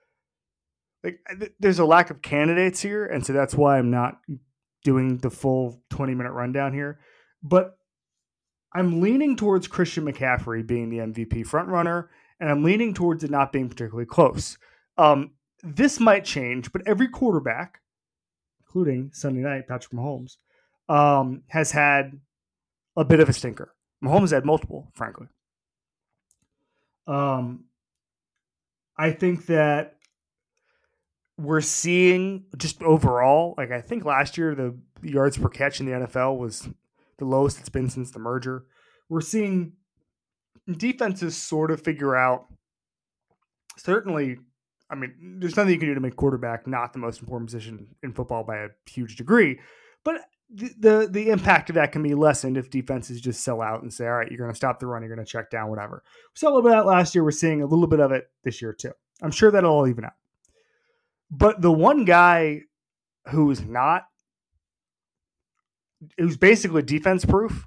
like 1.02 1.20
there's 1.58 1.80
a 1.80 1.84
lack 1.84 2.10
of 2.10 2.22
candidates 2.22 2.80
here, 2.80 3.04
and 3.04 3.24
so 3.26 3.32
that's 3.32 3.54
why 3.54 3.78
I'm 3.78 3.90
not 3.90 4.20
doing 4.84 5.18
the 5.18 5.30
full 5.30 5.82
20 5.90 6.14
minute 6.14 6.32
rundown 6.32 6.72
here. 6.72 7.00
But 7.42 7.76
I'm 8.74 9.00
leaning 9.00 9.36
towards 9.36 9.66
Christian 9.66 10.04
McCaffrey 10.04 10.66
being 10.66 10.88
the 10.88 10.98
MVP 10.98 11.46
frontrunner, 11.46 12.08
and 12.40 12.48
I'm 12.48 12.62
leaning 12.62 12.94
towards 12.94 13.22
it 13.22 13.30
not 13.30 13.52
being 13.52 13.68
particularly 13.68 14.06
close. 14.06 14.56
Um, 14.96 15.32
this 15.62 16.00
might 16.00 16.24
change, 16.24 16.72
but 16.72 16.82
every 16.86 17.08
quarterback, 17.08 17.80
including 18.60 19.10
Sunday 19.12 19.40
night 19.40 19.68
Patrick 19.68 19.92
Mahomes, 19.92 20.36
um, 20.88 21.42
has 21.48 21.70
had 21.70 22.18
a 22.96 23.04
bit 23.04 23.20
of 23.20 23.28
a 23.28 23.32
stinker. 23.32 23.74
Mahomes 24.02 24.32
had 24.32 24.44
multiple, 24.44 24.88
frankly. 24.94 25.28
Um, 27.06 27.64
I 28.96 29.10
think 29.10 29.46
that 29.46 29.96
we're 31.38 31.60
seeing 31.60 32.44
just 32.56 32.82
overall, 32.82 33.54
like 33.56 33.70
I 33.70 33.80
think 33.80 34.04
last 34.04 34.36
year 34.36 34.54
the 34.54 34.76
yards 35.02 35.36
per 35.36 35.48
catch 35.48 35.80
in 35.80 35.86
the 35.86 35.92
NFL 35.92 36.38
was 36.38 36.68
the 37.22 37.28
lowest 37.28 37.60
it's 37.60 37.68
been 37.68 37.88
since 37.88 38.10
the 38.10 38.18
merger. 38.18 38.64
We're 39.08 39.20
seeing 39.20 39.74
defenses 40.68 41.36
sort 41.36 41.70
of 41.70 41.80
figure 41.80 42.16
out. 42.16 42.46
Certainly, 43.76 44.38
I 44.90 44.96
mean, 44.96 45.38
there's 45.38 45.56
nothing 45.56 45.72
you 45.72 45.78
can 45.78 45.88
do 45.88 45.94
to 45.94 46.00
make 46.00 46.16
quarterback 46.16 46.66
not 46.66 46.92
the 46.92 46.98
most 46.98 47.20
important 47.20 47.48
position 47.48 47.86
in 48.02 48.12
football 48.12 48.42
by 48.42 48.56
a 48.58 48.68
huge 48.90 49.16
degree, 49.16 49.60
but 50.04 50.16
the, 50.50 51.08
the 51.10 51.30
impact 51.30 51.70
of 51.70 51.74
that 51.74 51.92
can 51.92 52.02
be 52.02 52.14
lessened 52.14 52.56
if 52.56 52.70
defenses 52.70 53.20
just 53.20 53.42
sell 53.42 53.62
out 53.62 53.82
and 53.82 53.92
say, 53.92 54.06
all 54.06 54.14
right, 54.14 54.30
you're 54.30 54.38
going 54.38 54.50
to 54.50 54.56
stop 54.56 54.80
the 54.80 54.86
run, 54.86 55.02
you're 55.02 55.14
going 55.14 55.24
to 55.24 55.30
check 55.30 55.48
down, 55.48 55.70
whatever. 55.70 56.02
We 56.04 56.38
saw 56.38 56.48
a 56.48 56.50
little 56.50 56.62
bit 56.62 56.76
of 56.76 56.84
that 56.84 56.90
last 56.90 57.14
year. 57.14 57.24
We're 57.24 57.30
seeing 57.30 57.62
a 57.62 57.66
little 57.66 57.86
bit 57.86 58.00
of 58.00 58.12
it 58.12 58.28
this 58.42 58.60
year 58.60 58.72
too. 58.72 58.92
I'm 59.22 59.30
sure 59.30 59.50
that'll 59.50 59.70
all 59.70 59.88
even 59.88 60.04
out. 60.04 60.12
But 61.30 61.62
the 61.62 61.72
one 61.72 62.04
guy 62.04 62.62
who's 63.28 63.62
not, 63.62 64.08
who's 66.18 66.36
basically 66.36 66.82
defense 66.82 67.24
proof, 67.24 67.66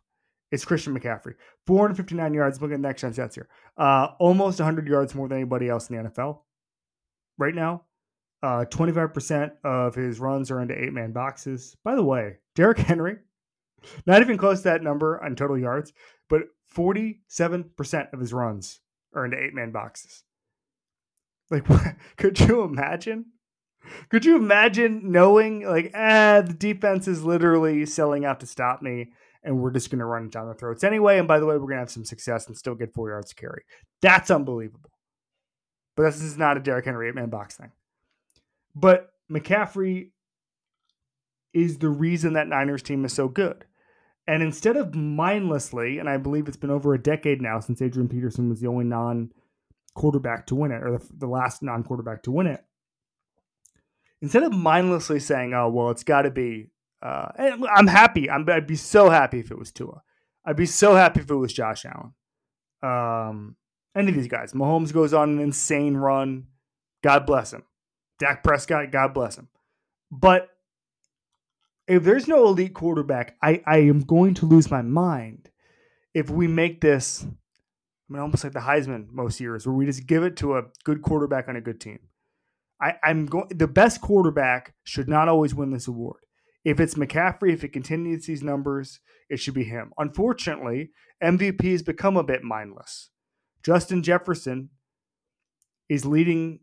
is 0.52 0.66
Christian 0.66 0.98
McCaffrey. 0.98 1.36
459 1.68 2.34
yards. 2.34 2.62
Look 2.62 2.72
at 2.72 2.80
next 2.80 3.02
gen 3.02 3.14
stats 3.14 3.36
here. 3.36 3.48
Uh, 3.78 4.10
almost 4.20 4.60
100 4.60 4.88
yards 4.88 5.14
more 5.16 5.28
than 5.28 5.38
anybody 5.38 5.70
else 5.70 5.90
in 5.90 5.98
the 5.98 6.10
NFL 6.10 6.40
right 7.38 7.56
now. 7.56 7.84
Uh, 8.44 8.66
25% 8.66 9.52
of 9.64 9.96
his 9.96 10.20
runs 10.20 10.52
are 10.52 10.62
into 10.62 10.80
eight 10.80 10.94
man 10.94 11.12
boxes. 11.12 11.76
By 11.84 11.96
the 11.96 12.04
way, 12.04 12.38
Derrick 12.54 12.78
Henry, 12.78 13.18
not 14.06 14.22
even 14.22 14.38
close 14.38 14.60
to 14.60 14.66
that 14.66 14.84
number 14.84 15.24
on 15.24 15.36
total 15.36 15.58
yards, 15.58 15.94
but 16.30 16.44
47% 16.76 18.14
of 18.14 18.20
his 18.20 18.34
runs 18.34 18.82
are 19.14 19.26
into 19.26 19.42
eight 19.42 19.54
man 19.54 19.72
boxes. 19.72 20.24
Like, 21.50 21.66
could 22.18 22.40
you 22.40 22.64
imagine? 22.64 23.26
Could 24.10 24.26
you 24.26 24.36
imagine 24.36 25.12
knowing, 25.12 25.66
like, 25.66 25.92
ah, 25.94 26.42
the 26.46 26.54
defense 26.54 27.08
is 27.08 27.24
literally 27.24 27.86
selling 27.86 28.26
out 28.26 28.40
to 28.40 28.46
stop 28.46 28.82
me, 28.82 29.12
and 29.44 29.60
we're 29.60 29.72
just 29.72 29.90
going 29.90 30.00
to 30.00 30.06
run 30.06 30.26
it 30.26 30.32
down 30.32 30.46
their 30.46 30.56
throats 30.56 30.84
anyway? 30.84 31.18
And 31.20 31.28
by 31.28 31.40
the 31.40 31.46
way, 31.46 31.56
we're 31.56 31.62
going 31.62 31.76
to 31.76 31.80
have 31.80 31.92
some 31.92 32.06
success 32.06 32.48
and 32.48 32.58
still 32.58 32.76
get 32.76 32.94
four 32.94 33.10
yards 33.10 33.30
to 33.30 33.36
carry. 33.36 33.64
That's 34.02 34.32
unbelievable. 34.32 34.92
But 35.96 36.04
this 36.04 36.22
is 36.22 36.38
not 36.38 36.58
a 36.58 36.60
Derrick 36.60 36.86
Henry 36.86 37.10
eight 37.10 37.16
man 37.16 37.30
box 37.30 37.56
thing. 37.56 37.72
But 38.76 39.12
McCaffrey 39.32 40.10
is 41.54 41.78
the 41.78 41.90
reason 41.90 42.34
that 42.34 42.48
Niners 42.48 42.84
team 42.84 43.06
is 43.06 43.14
so 43.14 43.30
good. 43.30 43.66
And 44.28 44.44
instead 44.44 44.76
of 44.76 44.96
mindlessly, 44.96 46.00
and 46.00 46.10
I 46.10 46.18
believe 46.18 46.48
it's 46.48 46.58
been 46.58 46.72
over 46.72 46.94
a 46.94 47.02
decade 47.02 47.42
now 47.42 47.60
since 47.60 47.82
Adrian 47.82 48.10
Peterson 48.10 48.50
was 48.50 48.60
the 48.60 48.68
only 48.68 48.86
non 48.86 49.32
quarterback 49.94 50.48
to 50.48 50.56
win 50.56 50.72
it, 50.72 50.84
or 50.84 50.98
the, 50.98 51.10
the 51.18 51.28
last 51.28 51.64
non 51.64 51.84
quarterback 51.84 52.24
to 52.24 52.32
win 52.32 52.48
it, 52.48 52.64
instead 54.26 54.44
of 54.44 54.52
mindlessly 54.54 55.20
saying, 55.20 55.54
oh, 55.54 55.70
well, 55.70 55.92
it's 55.92 56.04
got 56.04 56.24
to 56.24 56.32
be, 56.32 56.72
uh, 57.04 57.30
I'm 57.38 57.86
happy. 57.86 58.28
i 58.28 58.38
would 58.38 58.66
be 58.66 58.76
so 58.76 59.12
happy 59.12 59.40
if 59.40 59.52
it 59.52 59.60
was 59.60 59.72
Tua. 59.72 60.02
I'd 60.44 60.56
be 60.56 60.66
so 60.66 60.96
happy 60.96 61.20
if 61.20 61.30
it 61.30 61.36
was 61.36 61.54
Josh 61.54 61.86
Allen. 61.86 62.14
Um, 62.82 63.56
any 63.96 64.10
of 64.10 64.16
these 64.16 64.28
guys. 64.28 64.54
Mahomes 64.54 64.92
goes 64.92 65.14
on 65.14 65.30
an 65.30 65.40
insane 65.40 65.96
run. 65.96 66.48
God 67.04 67.28
bless 67.28 67.54
him. 67.54 67.64
Dak 68.18 68.44
Prescott, 68.44 68.92
God 68.92 69.14
bless 69.14 69.38
him. 69.38 69.48
But 70.12 70.50
if 71.88 72.04
there's 72.04 72.28
no 72.28 72.48
elite 72.48 72.74
quarterback, 72.74 73.36
I, 73.44 73.62
I 73.68 73.78
am 73.78 74.00
going 74.00 74.34
to 74.36 74.48
lose 74.48 74.72
my 74.72 74.82
mind 74.82 75.50
if 76.16 76.32
we 76.32 76.48
make 76.48 76.82
this, 76.82 77.24
I 77.24 78.14
mean, 78.14 78.22
almost 78.24 78.44
like 78.44 78.54
the 78.54 78.60
Heisman 78.62 79.12
most 79.12 79.40
years, 79.40 79.68
where 79.68 79.76
we 79.76 79.86
just 79.86 80.08
give 80.08 80.24
it 80.24 80.38
to 80.38 80.58
a 80.58 80.64
good 80.84 81.04
quarterback 81.04 81.48
on 81.48 81.56
a 81.58 81.62
good 81.62 81.80
team. 81.80 82.00
I, 82.82 82.94
I'm 83.04 83.26
going. 83.26 83.48
The 83.50 83.68
best 83.68 84.02
quarterback 84.02 84.74
should 84.84 85.08
not 85.08 85.30
always 85.30 85.56
win 85.56 85.72
this 85.72 85.88
award. 85.88 86.22
If 86.64 86.80
it's 86.80 86.96
McCaffrey, 86.96 87.54
if 87.54 87.64
it 87.64 87.70
continues 87.70 88.26
these 88.26 88.44
numbers, 88.44 89.00
it 89.30 89.38
should 89.38 89.54
be 89.54 89.64
him. 89.64 89.92
Unfortunately, 89.98 90.92
MVP 91.24 91.72
has 91.72 91.84
become 91.84 92.18
a 92.18 92.24
bit 92.24 92.44
mindless. 92.44 93.12
Justin 93.64 94.04
Jefferson 94.04 94.70
is 95.90 96.06
leading 96.06 96.60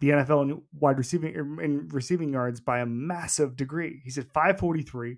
the 0.00 0.10
NFL 0.10 0.42
in 0.42 0.62
wide 0.78 0.98
receiving 0.98 1.36
er, 1.36 1.62
in 1.62 1.88
receiving 1.88 2.32
yards 2.32 2.60
by 2.60 2.80
a 2.80 2.86
massive 2.86 3.56
degree. 3.56 4.00
He's 4.04 4.18
at 4.18 4.32
543. 4.32 5.16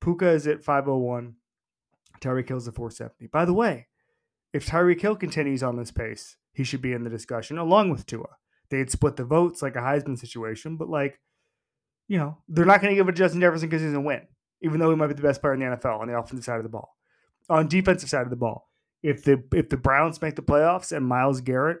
Puka 0.00 0.28
is 0.30 0.46
at 0.46 0.64
501. 0.64 1.34
Tyreek 2.20 2.48
Hill's 2.48 2.68
at 2.68 2.74
470. 2.74 3.26
By 3.26 3.44
the 3.44 3.52
way, 3.52 3.88
if 4.52 4.66
Tyreek 4.66 5.00
Hill 5.00 5.16
continues 5.16 5.62
on 5.62 5.76
this 5.76 5.90
pace, 5.90 6.36
he 6.52 6.64
should 6.64 6.82
be 6.82 6.92
in 6.92 7.04
the 7.04 7.10
discussion 7.10 7.58
along 7.58 7.90
with 7.90 8.06
Tua. 8.06 8.28
They'd 8.72 8.90
split 8.90 9.16
the 9.16 9.24
votes 9.24 9.60
like 9.60 9.76
a 9.76 9.80
Heisman 9.80 10.18
situation, 10.18 10.78
but 10.78 10.88
like, 10.88 11.20
you 12.08 12.16
know, 12.16 12.38
they're 12.48 12.64
not 12.64 12.80
going 12.80 12.94
to 12.94 12.96
give 12.98 13.06
it 13.06 13.12
to 13.12 13.18
Justin 13.18 13.42
Jefferson 13.42 13.68
because 13.68 13.82
he 13.82 13.88
doesn't 13.88 14.04
win, 14.04 14.22
even 14.62 14.80
though 14.80 14.88
he 14.88 14.96
might 14.96 15.08
be 15.08 15.14
the 15.14 15.20
best 15.20 15.42
player 15.42 15.52
in 15.52 15.60
the 15.60 15.66
NFL 15.66 16.00
on 16.00 16.08
the 16.08 16.18
offensive 16.18 16.44
side 16.44 16.56
of 16.56 16.62
the 16.62 16.70
ball. 16.70 16.96
On 17.50 17.68
defensive 17.68 18.08
side 18.08 18.22
of 18.22 18.30
the 18.30 18.36
ball, 18.36 18.70
if 19.02 19.24
the 19.24 19.44
if 19.52 19.68
the 19.68 19.76
Browns 19.76 20.22
make 20.22 20.36
the 20.36 20.42
playoffs 20.42 20.90
and 20.90 21.06
Myles 21.06 21.42
Garrett 21.42 21.80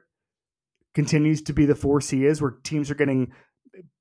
continues 0.94 1.40
to 1.42 1.54
be 1.54 1.64
the 1.64 1.74
force 1.74 2.10
he 2.10 2.26
is, 2.26 2.42
where 2.42 2.50
teams 2.62 2.90
are 2.90 2.94
getting 2.94 3.32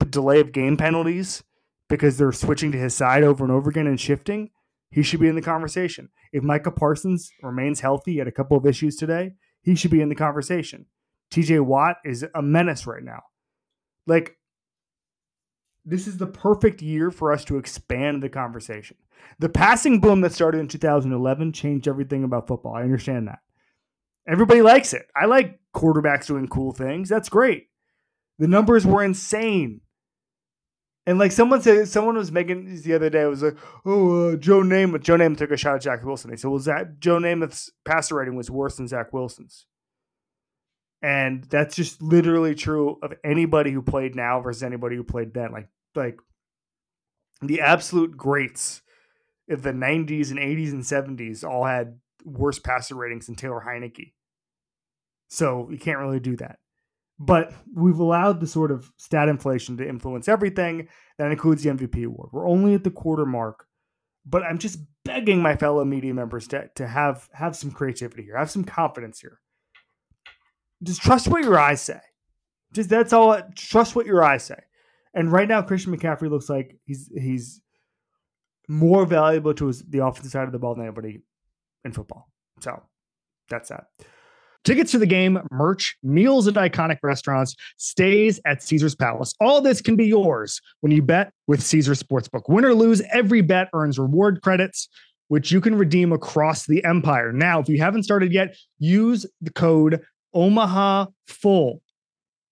delay 0.09 0.41
of 0.41 0.51
game 0.51 0.75
penalties 0.75 1.43
because 1.87 2.17
they're 2.17 2.33
switching 2.33 2.73
to 2.73 2.77
his 2.77 2.93
side 2.93 3.23
over 3.23 3.45
and 3.45 3.53
over 3.53 3.69
again 3.69 3.87
and 3.87 4.01
shifting, 4.01 4.49
he 4.89 5.01
should 5.01 5.21
be 5.21 5.29
in 5.29 5.35
the 5.35 5.41
conversation. 5.41 6.09
If 6.33 6.43
Micah 6.43 6.71
Parsons 6.71 7.31
remains 7.41 7.79
healthy, 7.79 8.17
had 8.17 8.27
a 8.27 8.31
couple 8.33 8.57
of 8.57 8.65
issues 8.65 8.97
today, 8.97 9.35
he 9.61 9.75
should 9.75 9.91
be 9.91 10.01
in 10.01 10.09
the 10.09 10.15
conversation. 10.15 10.87
TJ 11.31 11.61
Watt 11.61 11.97
is 12.03 12.25
a 12.35 12.41
menace 12.41 12.85
right 12.85 13.03
now. 13.03 13.21
Like, 14.07 14.37
this 15.85 16.07
is 16.07 16.17
the 16.17 16.27
perfect 16.27 16.81
year 16.81 17.09
for 17.09 17.31
us 17.31 17.45
to 17.45 17.57
expand 17.57 18.21
the 18.21 18.29
conversation. 18.29 18.97
The 19.39 19.49
passing 19.49 19.99
boom 19.99 20.21
that 20.21 20.33
started 20.33 20.59
in 20.59 20.67
2011 20.67 21.53
changed 21.53 21.87
everything 21.87 22.23
about 22.23 22.47
football. 22.47 22.75
I 22.75 22.83
understand 22.83 23.27
that. 23.27 23.39
Everybody 24.27 24.61
likes 24.61 24.93
it. 24.93 25.07
I 25.15 25.25
like 25.25 25.59
quarterbacks 25.75 26.27
doing 26.27 26.47
cool 26.47 26.71
things. 26.71 27.09
That's 27.09 27.29
great. 27.29 27.67
The 28.37 28.47
numbers 28.47 28.85
were 28.85 29.03
insane. 29.03 29.81
And 31.07 31.17
like 31.17 31.31
someone 31.31 31.61
said, 31.61 31.87
someone 31.87 32.15
was 32.15 32.31
making 32.31 32.81
the 32.83 32.93
other 32.93 33.09
day. 33.09 33.23
It 33.23 33.27
was 33.27 33.41
like, 33.41 33.57
oh, 33.85 34.29
uh, 34.29 34.35
Joe 34.35 34.61
Namath. 34.61 35.01
Joe 35.01 35.17
Namath 35.17 35.37
took 35.37 35.51
a 35.51 35.57
shot 35.57 35.75
at 35.75 35.83
Zach 35.83 36.03
Wilson. 36.03 36.29
They 36.29 36.37
said, 36.37 36.49
well, 36.49 36.59
Zach, 36.59 36.99
Joe 36.99 37.17
Namath's 37.17 37.71
passer 37.85 38.15
rating 38.15 38.35
was 38.35 38.51
worse 38.51 38.75
than 38.75 38.87
Zach 38.87 39.11
Wilson's. 39.11 39.65
And 41.01 41.43
that's 41.45 41.75
just 41.75 42.01
literally 42.01 42.53
true 42.53 42.99
of 43.01 43.13
anybody 43.23 43.71
who 43.71 43.81
played 43.81 44.15
now 44.15 44.39
versus 44.39 44.61
anybody 44.61 44.95
who 44.95 45.03
played 45.03 45.33
then. 45.33 45.51
Like, 45.51 45.67
like 45.95 46.19
the 47.41 47.61
absolute 47.61 48.15
greats 48.15 48.81
of 49.49 49.63
the 49.63 49.71
90s 49.71 50.29
and 50.29 50.39
80s 50.39 50.71
and 50.71 50.83
70s 50.83 51.43
all 51.43 51.65
had 51.65 51.99
worse 52.23 52.59
passer 52.59 52.95
ratings 52.95 53.25
than 53.25 53.35
Taylor 53.35 53.63
Heinicke. 53.65 54.13
So 55.29 55.69
you 55.71 55.79
can't 55.79 55.99
really 55.99 56.19
do 56.19 56.35
that. 56.37 56.59
But 57.17 57.53
we've 57.73 57.99
allowed 57.99 58.39
the 58.39 58.47
sort 58.47 58.71
of 58.71 58.91
stat 58.97 59.29
inflation 59.29 59.77
to 59.77 59.87
influence 59.87 60.27
everything. 60.27 60.87
That 61.17 61.31
includes 61.31 61.63
the 61.63 61.69
MVP 61.69 62.05
award. 62.05 62.29
We're 62.31 62.49
only 62.49 62.73
at 62.73 62.83
the 62.83 62.89
quarter 62.89 63.25
mark, 63.25 63.65
but 64.25 64.43
I'm 64.43 64.57
just 64.57 64.79
begging 65.05 65.41
my 65.41 65.55
fellow 65.55 65.85
media 65.85 66.13
members 66.13 66.47
to, 66.47 66.69
to 66.75 66.87
have 66.87 67.29
have 67.33 67.55
some 67.55 67.71
creativity 67.71 68.23
here, 68.23 68.37
have 68.37 68.49
some 68.49 68.63
confidence 68.63 69.19
here. 69.19 69.39
Just 70.83 71.01
trust 71.01 71.27
what 71.27 71.43
your 71.43 71.59
eyes 71.59 71.81
say. 71.81 71.99
Just 72.73 72.89
that's 72.89 73.13
all. 73.13 73.39
Trust 73.55 73.95
what 73.95 74.05
your 74.05 74.23
eyes 74.23 74.43
say. 74.43 74.59
And 75.13 75.31
right 75.31 75.47
now, 75.47 75.61
Christian 75.61 75.95
McCaffrey 75.95 76.29
looks 76.29 76.49
like 76.49 76.77
he's 76.85 77.09
he's 77.15 77.61
more 78.67 79.05
valuable 79.05 79.53
to 79.53 79.67
his, 79.67 79.83
the 79.83 80.05
offensive 80.05 80.31
side 80.31 80.45
of 80.45 80.51
the 80.51 80.59
ball 80.59 80.75
than 80.75 80.85
anybody 80.85 81.21
in 81.83 81.91
football. 81.91 82.29
So 82.61 82.81
that's 83.49 83.69
that. 83.69 83.85
Tickets 84.63 84.91
to 84.91 84.99
the 84.99 85.07
game, 85.07 85.39
merch, 85.49 85.97
meals 86.03 86.47
at 86.47 86.53
iconic 86.53 86.99
restaurants, 87.01 87.55
stays 87.77 88.39
at 88.45 88.61
Caesar's 88.61 88.93
Palace. 88.93 89.33
All 89.41 89.59
this 89.59 89.81
can 89.81 89.95
be 89.95 90.05
yours 90.05 90.61
when 90.81 90.91
you 90.91 91.01
bet 91.01 91.33
with 91.47 91.63
Caesar 91.63 91.93
Sportsbook. 91.93 92.47
Win 92.47 92.63
or 92.63 92.75
lose, 92.75 93.01
every 93.11 93.41
bet 93.41 93.69
earns 93.73 93.97
reward 93.97 94.41
credits, 94.43 94.87
which 95.29 95.51
you 95.51 95.61
can 95.61 95.75
redeem 95.75 96.11
across 96.11 96.67
the 96.67 96.83
empire. 96.85 97.33
Now, 97.33 97.59
if 97.59 97.69
you 97.69 97.79
haven't 97.79 98.03
started 98.03 98.31
yet, 98.31 98.55
use 98.77 99.25
the 99.41 99.51
code 99.51 100.03
Omaha 100.33 101.07
Full, 101.27 101.81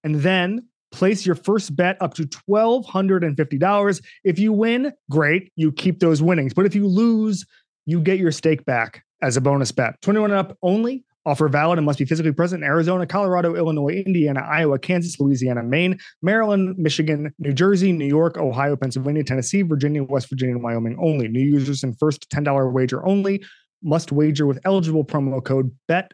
and 0.03 0.15
then 0.15 0.67
place 0.91 1.25
your 1.25 1.35
first 1.35 1.75
bet 1.75 1.97
up 2.01 2.13
to 2.15 2.23
$1,250. 2.23 4.01
If 4.23 4.39
you 4.39 4.53
win, 4.53 4.93
great, 5.09 5.51
you 5.55 5.71
keep 5.71 5.99
those 5.99 6.21
winnings. 6.21 6.53
But 6.53 6.65
if 6.65 6.75
you 6.75 6.87
lose, 6.87 7.45
you 7.85 8.01
get 8.01 8.19
your 8.19 8.31
stake 8.31 8.65
back 8.65 9.03
as 9.21 9.37
a 9.37 9.41
bonus 9.41 9.71
bet. 9.71 10.01
21 10.01 10.31
and 10.31 10.39
up 10.39 10.57
only. 10.61 11.03
Offer 11.25 11.49
valid 11.49 11.77
and 11.77 11.85
must 11.85 11.99
be 11.99 12.05
physically 12.05 12.31
present 12.31 12.63
in 12.63 12.67
Arizona, 12.67 13.05
Colorado, 13.05 13.53
Illinois, 13.53 14.01
Indiana, 14.05 14.39
Iowa, 14.39 14.79
Kansas, 14.79 15.19
Louisiana, 15.19 15.61
Maine, 15.61 15.99
Maryland, 16.21 16.77
Michigan, 16.77 17.31
New 17.37 17.51
Jersey, 17.53 17.91
New 17.91 18.07
York, 18.07 18.37
Ohio, 18.37 18.75
Pennsylvania, 18.75 19.23
Tennessee, 19.23 19.61
Virginia, 19.61 20.01
West 20.01 20.29
Virginia, 20.29 20.55
and 20.55 20.63
Wyoming 20.63 20.97
only. 20.99 21.27
New 21.27 21.41
users 21.41 21.83
and 21.83 21.99
first 21.99 22.29
$10 22.31 22.71
wager 22.71 23.05
only 23.05 23.43
must 23.83 24.11
wager 24.11 24.45
with 24.45 24.59
eligible 24.65 25.03
promo 25.03 25.43
code 25.43 25.71
BET 25.87 26.13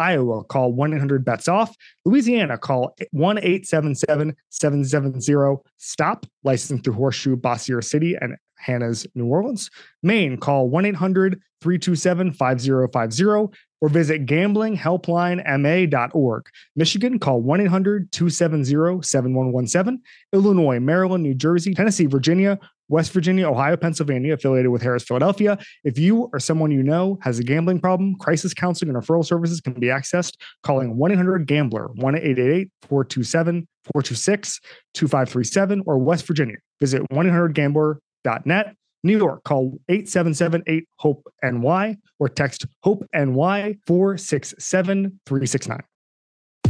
800 0.00 0.16
9 0.16 0.26
with 0.26 0.38
it. 0.38 0.42
Iowa, 0.42 0.44
call 0.44 0.72
1 0.72 0.92
800 0.94 1.24
bets 1.24 1.48
off. 1.48 1.76
Louisiana, 2.04 2.58
call 2.58 2.96
1 3.12 3.38
877 3.38 4.36
770 4.50 5.62
STOP, 5.78 6.26
licensed 6.44 6.84
through 6.84 6.94
Horseshoe, 6.94 7.36
Bossier 7.36 7.82
City, 7.82 8.16
and 8.20 8.36
Harrah's 8.66 9.06
New 9.14 9.26
Orleans. 9.26 9.70
Maine, 10.02 10.36
call 10.36 10.68
1 10.68 10.84
800 10.86 11.40
327 11.60 12.32
5050 12.32 13.58
or 13.84 13.88
visit 13.90 14.24
gamblinghelplinema.org. 14.24 16.46
Michigan, 16.74 17.18
call 17.18 17.42
1 17.42 17.60
800 17.60 18.10
270 18.12 19.02
7117. 19.02 20.00
Illinois, 20.32 20.80
Maryland, 20.80 21.22
New 21.22 21.34
Jersey, 21.34 21.74
Tennessee, 21.74 22.06
Virginia, 22.06 22.58
West 22.88 23.12
Virginia, 23.12 23.46
Ohio, 23.46 23.76
Pennsylvania, 23.76 24.32
affiliated 24.32 24.70
with 24.70 24.80
Harrah's 24.80 25.04
Philadelphia. 25.04 25.58
If 25.84 25.98
you 25.98 26.30
or 26.32 26.40
someone 26.40 26.70
you 26.70 26.82
know 26.82 27.18
has 27.20 27.38
a 27.38 27.42
gambling 27.42 27.78
problem, 27.78 28.16
crisis 28.16 28.54
counseling 28.54 28.88
and 28.88 28.96
referral 28.96 29.22
services 29.22 29.60
can 29.60 29.74
be 29.74 29.88
accessed 29.88 30.38
calling 30.62 30.96
1 30.96 31.12
800 31.12 31.46
Gambler, 31.46 31.88
1 31.96 32.14
888 32.14 32.70
427 32.88 33.68
426 33.92 34.60
2537, 34.94 35.82
or 35.84 35.98
West 35.98 36.26
Virginia. 36.26 36.56
Visit 36.80 37.02
1 37.10 37.26
800 37.26 37.54
Gambler.net. 37.54 38.76
New 39.04 39.18
York, 39.18 39.44
call 39.44 39.78
877 39.88 40.64
8 40.66 40.88
HOPE 40.96 41.32
NY 41.42 41.96
or 42.18 42.28
text 42.28 42.66
HOPE 42.82 43.04
NY 43.14 43.76
467 43.86 45.20
369. 45.26 45.80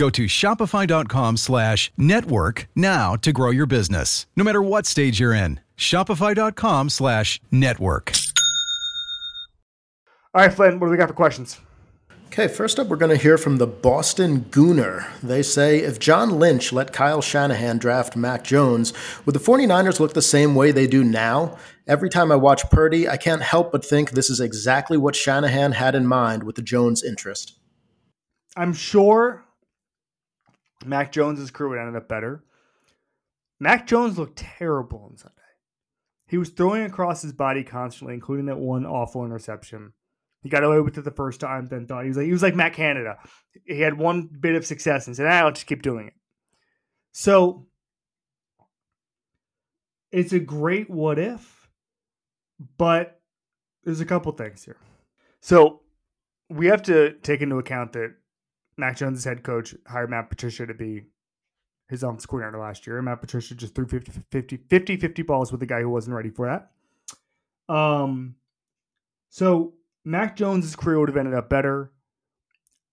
Go 0.00 0.08
to 0.08 0.24
shopify.com 0.24 1.36
slash 1.36 1.92
network 1.98 2.68
now 2.74 3.16
to 3.16 3.32
grow 3.32 3.50
your 3.50 3.66
business, 3.66 4.24
no 4.34 4.42
matter 4.42 4.62
what 4.62 4.86
stage 4.86 5.20
you're 5.20 5.34
in. 5.34 5.60
Shopify.com 5.76 6.88
slash 6.88 7.38
network. 7.50 8.10
All 10.34 10.40
right, 10.40 10.54
Flynn, 10.54 10.80
what 10.80 10.86
do 10.86 10.90
we 10.90 10.96
got 10.96 11.08
for 11.08 11.14
questions? 11.14 11.60
Okay, 12.28 12.48
first 12.48 12.78
up, 12.78 12.86
we're 12.86 12.96
going 12.96 13.14
to 13.14 13.22
hear 13.22 13.36
from 13.36 13.58
the 13.58 13.66
Boston 13.66 14.46
Gooner. 14.48 15.06
They 15.22 15.42
say 15.42 15.80
if 15.80 15.98
John 15.98 16.38
Lynch 16.38 16.72
let 16.72 16.94
Kyle 16.94 17.20
Shanahan 17.20 17.76
draft 17.76 18.16
Mac 18.16 18.42
Jones, 18.42 18.94
would 19.26 19.34
the 19.34 19.38
49ers 19.38 20.00
look 20.00 20.14
the 20.14 20.22
same 20.22 20.54
way 20.54 20.72
they 20.72 20.86
do 20.86 21.04
now? 21.04 21.58
Every 21.86 22.08
time 22.08 22.32
I 22.32 22.36
watch 22.36 22.70
Purdy, 22.70 23.06
I 23.06 23.18
can't 23.18 23.42
help 23.42 23.70
but 23.70 23.84
think 23.84 24.12
this 24.12 24.30
is 24.30 24.40
exactly 24.40 24.96
what 24.96 25.14
Shanahan 25.14 25.72
had 25.72 25.94
in 25.94 26.06
mind 26.06 26.44
with 26.44 26.56
the 26.56 26.62
Jones 26.62 27.04
interest. 27.04 27.58
I'm 28.56 28.72
sure 28.72 29.44
Mac 30.84 31.12
Jones's 31.12 31.50
crew 31.50 31.70
would 31.70 31.78
end 31.78 31.96
up 31.96 32.08
better. 32.08 32.44
Mac 33.58 33.86
Jones 33.86 34.18
looked 34.18 34.38
terrible 34.38 35.08
on 35.10 35.16
Sunday. 35.16 35.36
He 36.26 36.38
was 36.38 36.50
throwing 36.50 36.84
across 36.84 37.22
his 37.22 37.32
body 37.32 37.64
constantly, 37.64 38.14
including 38.14 38.46
that 38.46 38.58
one 38.58 38.86
awful 38.86 39.24
interception. 39.24 39.92
He 40.42 40.48
got 40.48 40.64
away 40.64 40.80
with 40.80 40.96
it 40.96 41.02
the 41.02 41.10
first 41.10 41.40
time, 41.40 41.66
then 41.66 41.86
thought 41.86 42.04
he 42.04 42.08
was 42.08 42.16
like 42.16 42.26
he 42.26 42.32
was 42.32 42.42
like 42.42 42.54
Matt 42.54 42.72
Canada. 42.72 43.18
He 43.66 43.80
had 43.80 43.98
one 43.98 44.22
bit 44.40 44.54
of 44.54 44.64
success 44.64 45.06
and 45.06 45.14
said, 45.14 45.26
ah, 45.26 45.40
"I'll 45.40 45.52
just 45.52 45.66
keep 45.66 45.82
doing 45.82 46.06
it." 46.06 46.14
So 47.12 47.66
it's 50.10 50.32
a 50.32 50.40
great 50.40 50.88
what 50.88 51.18
if, 51.18 51.68
but 52.78 53.20
there's 53.84 54.00
a 54.00 54.06
couple 54.06 54.32
things 54.32 54.64
here. 54.64 54.78
So 55.40 55.80
we 56.48 56.66
have 56.66 56.82
to 56.84 57.14
take 57.22 57.42
into 57.42 57.58
account 57.58 57.92
that 57.92 58.14
Mac 58.80 58.96
Jones' 58.96 59.24
head 59.24 59.42
coach 59.42 59.74
hired 59.86 60.10
Matt 60.10 60.30
Patricia 60.30 60.66
to 60.66 60.74
be 60.74 61.04
his 61.88 62.02
offensive 62.02 62.28
coordinator 62.28 62.58
last 62.58 62.86
year. 62.86 63.00
Matt 63.02 63.20
Patricia 63.20 63.54
just 63.54 63.74
threw 63.74 63.86
50, 63.86 64.12
50, 64.30 64.56
50, 64.68 64.96
50 64.96 65.22
balls 65.22 65.52
with 65.52 65.62
a 65.62 65.66
guy 65.66 65.80
who 65.80 65.90
wasn't 65.90 66.14
ready 66.16 66.30
for 66.30 66.46
that. 66.46 67.74
Um, 67.74 68.36
so 69.28 69.74
Mac 70.04 70.36
Jones' 70.36 70.76
career 70.76 70.98
would 70.98 71.08
have 71.08 71.16
ended 71.16 71.34
up 71.34 71.48
better. 71.48 71.92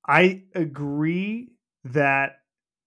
I 0.07 0.43
agree 0.55 1.51
that 1.83 2.39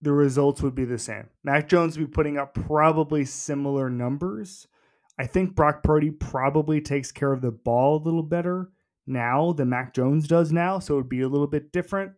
the 0.03 0.13
results 0.13 0.63
would 0.63 0.75
be 0.75 0.85
the 0.85 0.99
same. 0.99 1.29
Mac 1.45 1.69
Jones 1.69 1.99
would 1.99 2.07
be 2.07 2.13
putting 2.13 2.39
up 2.39 2.55
probably 2.55 3.25
similar 3.25 3.91
numbers. 3.91 4.67
I 5.19 5.27
think 5.27 5.55
Brock 5.55 5.83
Purdy 5.83 6.11
probably 6.11 6.81
takes 6.81 7.13
care 7.13 7.33
of 7.33 7.43
the 7.43 7.51
ball 7.51 7.97
a 7.97 8.05
little 8.05 8.23
better 8.23 8.71
now 9.07 9.53
than 9.53 9.69
Mac 9.69 9.93
Jones 9.93 10.27
does 10.27 10.51
now, 10.51 10.79
so 10.79 10.95
it 10.95 10.97
would 10.99 11.09
be 11.09 11.21
a 11.21 11.29
little 11.29 11.47
bit 11.47 11.73
different. 11.73 12.13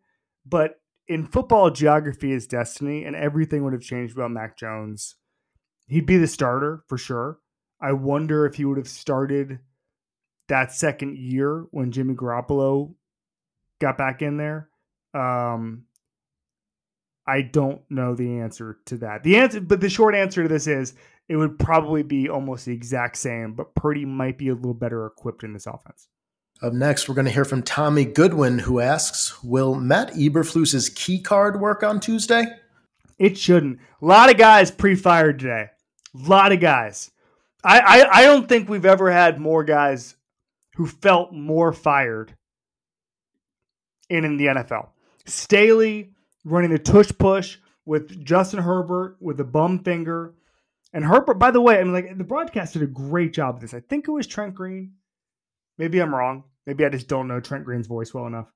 But 0.45 0.81
in 1.09 1.27
football, 1.27 1.71
geography 1.71 2.33
is 2.33 2.47
destiny, 2.47 3.05
and 3.05 3.17
everything 3.17 3.65
would 3.65 3.73
have 3.73 3.83
changed 3.83 4.17
about 4.17 4.31
Mac 4.31 4.57
Jones. 4.57 5.17
He'd 5.89 6.07
be 6.07 6.17
the 6.17 6.27
starter 6.27 6.85
for 6.89 6.99
sure. 6.99 7.39
I 7.81 7.93
wonder 7.93 8.47
if 8.47 8.55
he 8.55 8.65
would 8.65 8.79
have 8.79 8.89
started 8.89 9.59
that 10.49 10.73
second 10.73 11.19
year 11.19 11.67
when 11.71 11.93
Jimmy 11.93 12.15
Garoppolo 12.15 12.95
got 13.81 13.99
back 13.99 14.23
in 14.23 14.37
there. 14.37 14.69
Um, 15.15 15.85
I 17.27 17.43
don't 17.43 17.83
know 17.91 18.15
the 18.15 18.41
answer 18.41 18.79
to 18.87 18.97
that. 18.99 19.23
The 19.23 19.37
answer, 19.37 19.61
but 19.61 19.81
the 19.81 19.89
short 19.89 20.15
answer 20.15 20.43
to 20.43 20.49
this 20.49 20.67
is 20.67 20.95
it 21.29 21.37
would 21.37 21.59
probably 21.59 22.03
be 22.03 22.29
almost 22.29 22.67
the 22.67 22.75
exact 22.75 23.17
same, 23.17 23.55
but 23.55 23.75
Purdy 23.75 24.05
might 24.05 24.39
be 24.39 24.49
a 24.49 24.55
little 24.55 24.75
better 24.75 25.07
equipped 25.07 25.45
in 25.45 25.53
this 25.53 25.67
offense. 25.67 26.09
Up 26.63 26.73
next, 26.73 27.09
we're 27.09 27.17
going 27.17 27.25
to 27.25 27.33
hear 27.33 27.45
from 27.45 27.65
Tommy 27.65 28.05
Goodwin, 28.05 28.61
who 28.61 28.79
asks 28.79 29.43
Will 29.43 29.75
Matt 29.75 30.13
Eberflus's 30.13 30.89
key 30.91 31.19
card 31.19 31.61
work 31.61 31.83
on 31.83 31.99
Tuesday? 31.99 32.45
It 33.19 33.37
shouldn't. 33.37 33.81
A 34.01 34.05
lot 34.05 34.31
of 34.31 34.39
guys 34.39 34.71
pre 34.71 34.95
fired 34.95 35.41
today. 35.41 35.71
A 36.15 36.29
lot 36.29 36.53
of 36.53 36.61
guys. 36.61 37.11
I, 37.65 37.81
I, 37.81 38.19
I 38.19 38.23
don't 38.23 38.49
think 38.49 38.69
we've 38.69 38.87
ever 38.87 39.11
had 39.11 39.41
more 39.41 39.65
guys 39.65 40.15
who 40.77 40.87
felt 40.87 41.33
more 41.33 41.73
fired 41.73 42.37
in, 44.09 44.25
in 44.25 44.37
the 44.37 44.47
NFL. 44.47 44.91
Staley 45.27 46.13
running 46.45 46.71
the 46.71 46.79
tush 46.79 47.11
push 47.19 47.59
with 47.85 48.25
Justin 48.25 48.61
Herbert 48.61 49.17
with 49.21 49.41
a 49.41 49.45
bum 49.45 49.81
finger. 49.81 50.35
And 50.93 51.05
Herbert, 51.05 51.41
by 51.41 51.51
the 51.51 51.61
way, 51.61 51.81
I 51.81 51.83
mean, 51.83 51.93
like 51.93 52.17
the 52.17 52.23
broadcast 52.23 52.75
did 52.75 52.83
a 52.83 52.87
great 52.87 53.33
job 53.33 53.57
of 53.57 53.61
this. 53.61 53.75
I 53.75 53.81
think 53.81 54.07
it 54.07 54.13
was 54.13 54.29
Trent 54.29 54.55
Green. 54.55 54.93
Maybe 55.77 56.01
I'm 56.01 56.15
wrong. 56.15 56.45
Maybe 56.67 56.85
I 56.85 56.89
just 56.89 57.09
don't 57.09 57.29
know 57.29 57.41
Trent 57.41 57.65
Green's 57.65 57.87
voice 57.87 58.15
well 58.15 58.27
enough. 58.27 58.53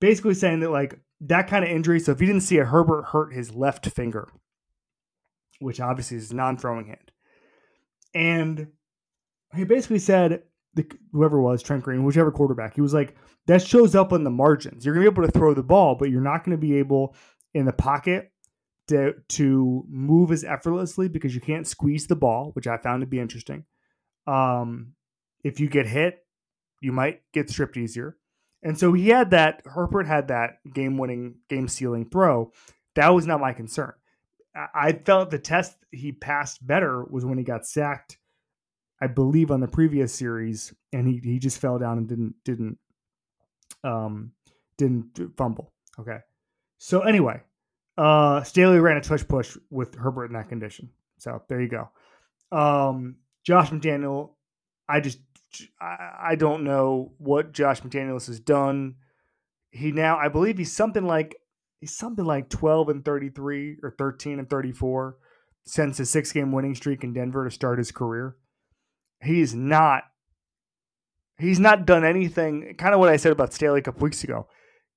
Basically 0.00 0.34
saying 0.34 0.60
that 0.60 0.70
like 0.70 1.00
that 1.22 1.48
kind 1.48 1.64
of 1.64 1.70
injury. 1.70 2.00
So 2.00 2.12
if 2.12 2.20
you 2.20 2.26
didn't 2.26 2.42
see 2.42 2.58
it, 2.58 2.66
Herbert 2.66 3.06
hurt 3.06 3.32
his 3.32 3.54
left 3.54 3.86
finger, 3.86 4.28
which 5.58 5.80
obviously 5.80 6.18
is 6.18 6.32
non-throwing 6.32 6.86
hand, 6.86 7.12
and 8.14 8.68
he 9.54 9.64
basically 9.64 9.98
said 9.98 10.42
the, 10.74 10.86
whoever 11.12 11.40
was 11.40 11.62
Trent 11.62 11.82
Green, 11.82 12.04
whichever 12.04 12.30
quarterback, 12.30 12.74
he 12.74 12.82
was 12.82 12.92
like 12.94 13.16
that 13.46 13.62
shows 13.62 13.94
up 13.94 14.12
on 14.12 14.24
the 14.24 14.30
margins. 14.30 14.84
You're 14.84 14.94
gonna 14.94 15.10
be 15.10 15.12
able 15.12 15.26
to 15.26 15.38
throw 15.38 15.54
the 15.54 15.62
ball, 15.62 15.94
but 15.94 16.10
you're 16.10 16.20
not 16.20 16.44
gonna 16.44 16.58
be 16.58 16.76
able 16.76 17.14
in 17.54 17.64
the 17.64 17.72
pocket 17.72 18.30
to 18.88 19.14
to 19.30 19.84
move 19.88 20.30
as 20.30 20.44
effortlessly 20.44 21.08
because 21.08 21.34
you 21.34 21.40
can't 21.40 21.66
squeeze 21.66 22.06
the 22.06 22.16
ball, 22.16 22.50
which 22.52 22.66
I 22.66 22.76
found 22.76 23.00
to 23.00 23.06
be 23.06 23.18
interesting. 23.18 23.64
Um, 24.26 24.92
if 25.42 25.60
you 25.60 25.68
get 25.68 25.86
hit, 25.86 26.25
you 26.86 26.92
might 26.92 27.22
get 27.32 27.50
stripped 27.50 27.76
easier. 27.76 28.16
And 28.62 28.78
so 28.78 28.92
he 28.92 29.08
had 29.08 29.32
that, 29.32 29.62
Herbert 29.64 30.06
had 30.06 30.28
that 30.28 30.58
game 30.72 30.98
winning, 30.98 31.34
game 31.50 31.66
sealing 31.66 32.08
throw. 32.08 32.52
That 32.94 33.08
was 33.08 33.26
not 33.26 33.40
my 33.40 33.52
concern. 33.52 33.92
I 34.72 34.92
felt 34.92 35.30
the 35.30 35.38
test 35.40 35.76
he 35.90 36.12
passed 36.12 36.64
better 36.64 37.04
was 37.04 37.24
when 37.24 37.38
he 37.38 37.44
got 37.44 37.66
sacked, 37.66 38.18
I 39.02 39.08
believe, 39.08 39.50
on 39.50 39.60
the 39.60 39.66
previous 39.66 40.14
series, 40.14 40.72
and 40.92 41.08
he, 41.08 41.20
he 41.22 41.40
just 41.40 41.58
fell 41.58 41.78
down 41.78 41.98
and 41.98 42.08
didn't 42.08 42.34
didn't 42.44 42.78
um 43.82 44.30
didn't 44.78 45.36
fumble. 45.36 45.72
Okay. 45.98 46.18
So 46.78 47.00
anyway, 47.00 47.42
uh 47.98 48.44
Staley 48.44 48.78
ran 48.78 48.96
a 48.96 49.02
tush 49.02 49.24
push 49.28 49.58
with 49.70 49.94
Herbert 49.96 50.26
in 50.26 50.32
that 50.34 50.48
condition. 50.48 50.90
So 51.18 51.42
there 51.48 51.60
you 51.60 51.68
go. 51.68 51.90
Um 52.56 53.16
Josh 53.44 53.68
McDaniel, 53.70 54.30
I 54.88 55.00
just 55.00 55.18
I, 55.80 56.34
don't 56.36 56.64
know 56.64 57.12
what 57.18 57.52
Josh 57.52 57.80
McDaniels 57.82 58.26
has 58.26 58.40
done. 58.40 58.96
He 59.70 59.92
now, 59.92 60.18
I 60.18 60.28
believe, 60.28 60.58
he's 60.58 60.74
something 60.74 61.04
like 61.04 61.36
he's 61.80 61.96
something 61.96 62.24
like 62.24 62.48
twelve 62.48 62.88
and 62.88 63.04
thirty 63.04 63.28
three 63.28 63.76
or 63.82 63.90
thirteen 63.90 64.38
and 64.38 64.48
thirty 64.48 64.72
four 64.72 65.16
since 65.64 65.98
his 65.98 66.10
six 66.10 66.32
game 66.32 66.52
winning 66.52 66.74
streak 66.74 67.04
in 67.04 67.12
Denver 67.12 67.44
to 67.44 67.50
start 67.50 67.78
his 67.78 67.92
career. 67.92 68.36
He's 69.22 69.54
not. 69.54 70.04
He's 71.38 71.60
not 71.60 71.86
done 71.86 72.04
anything. 72.04 72.74
Kind 72.78 72.94
of 72.94 73.00
what 73.00 73.10
I 73.10 73.16
said 73.16 73.32
about 73.32 73.52
Staley 73.52 73.80
a 73.80 73.82
couple 73.82 74.04
weeks 74.04 74.24
ago. 74.24 74.48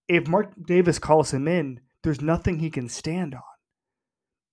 If 0.08 0.28
Mark 0.28 0.54
Davis 0.66 0.98
calls 0.98 1.34
him 1.34 1.48
in, 1.48 1.82
there's 2.04 2.22
nothing 2.22 2.60
he 2.60 2.70
can 2.70 2.88
stand 2.88 3.36
on. 3.36 3.42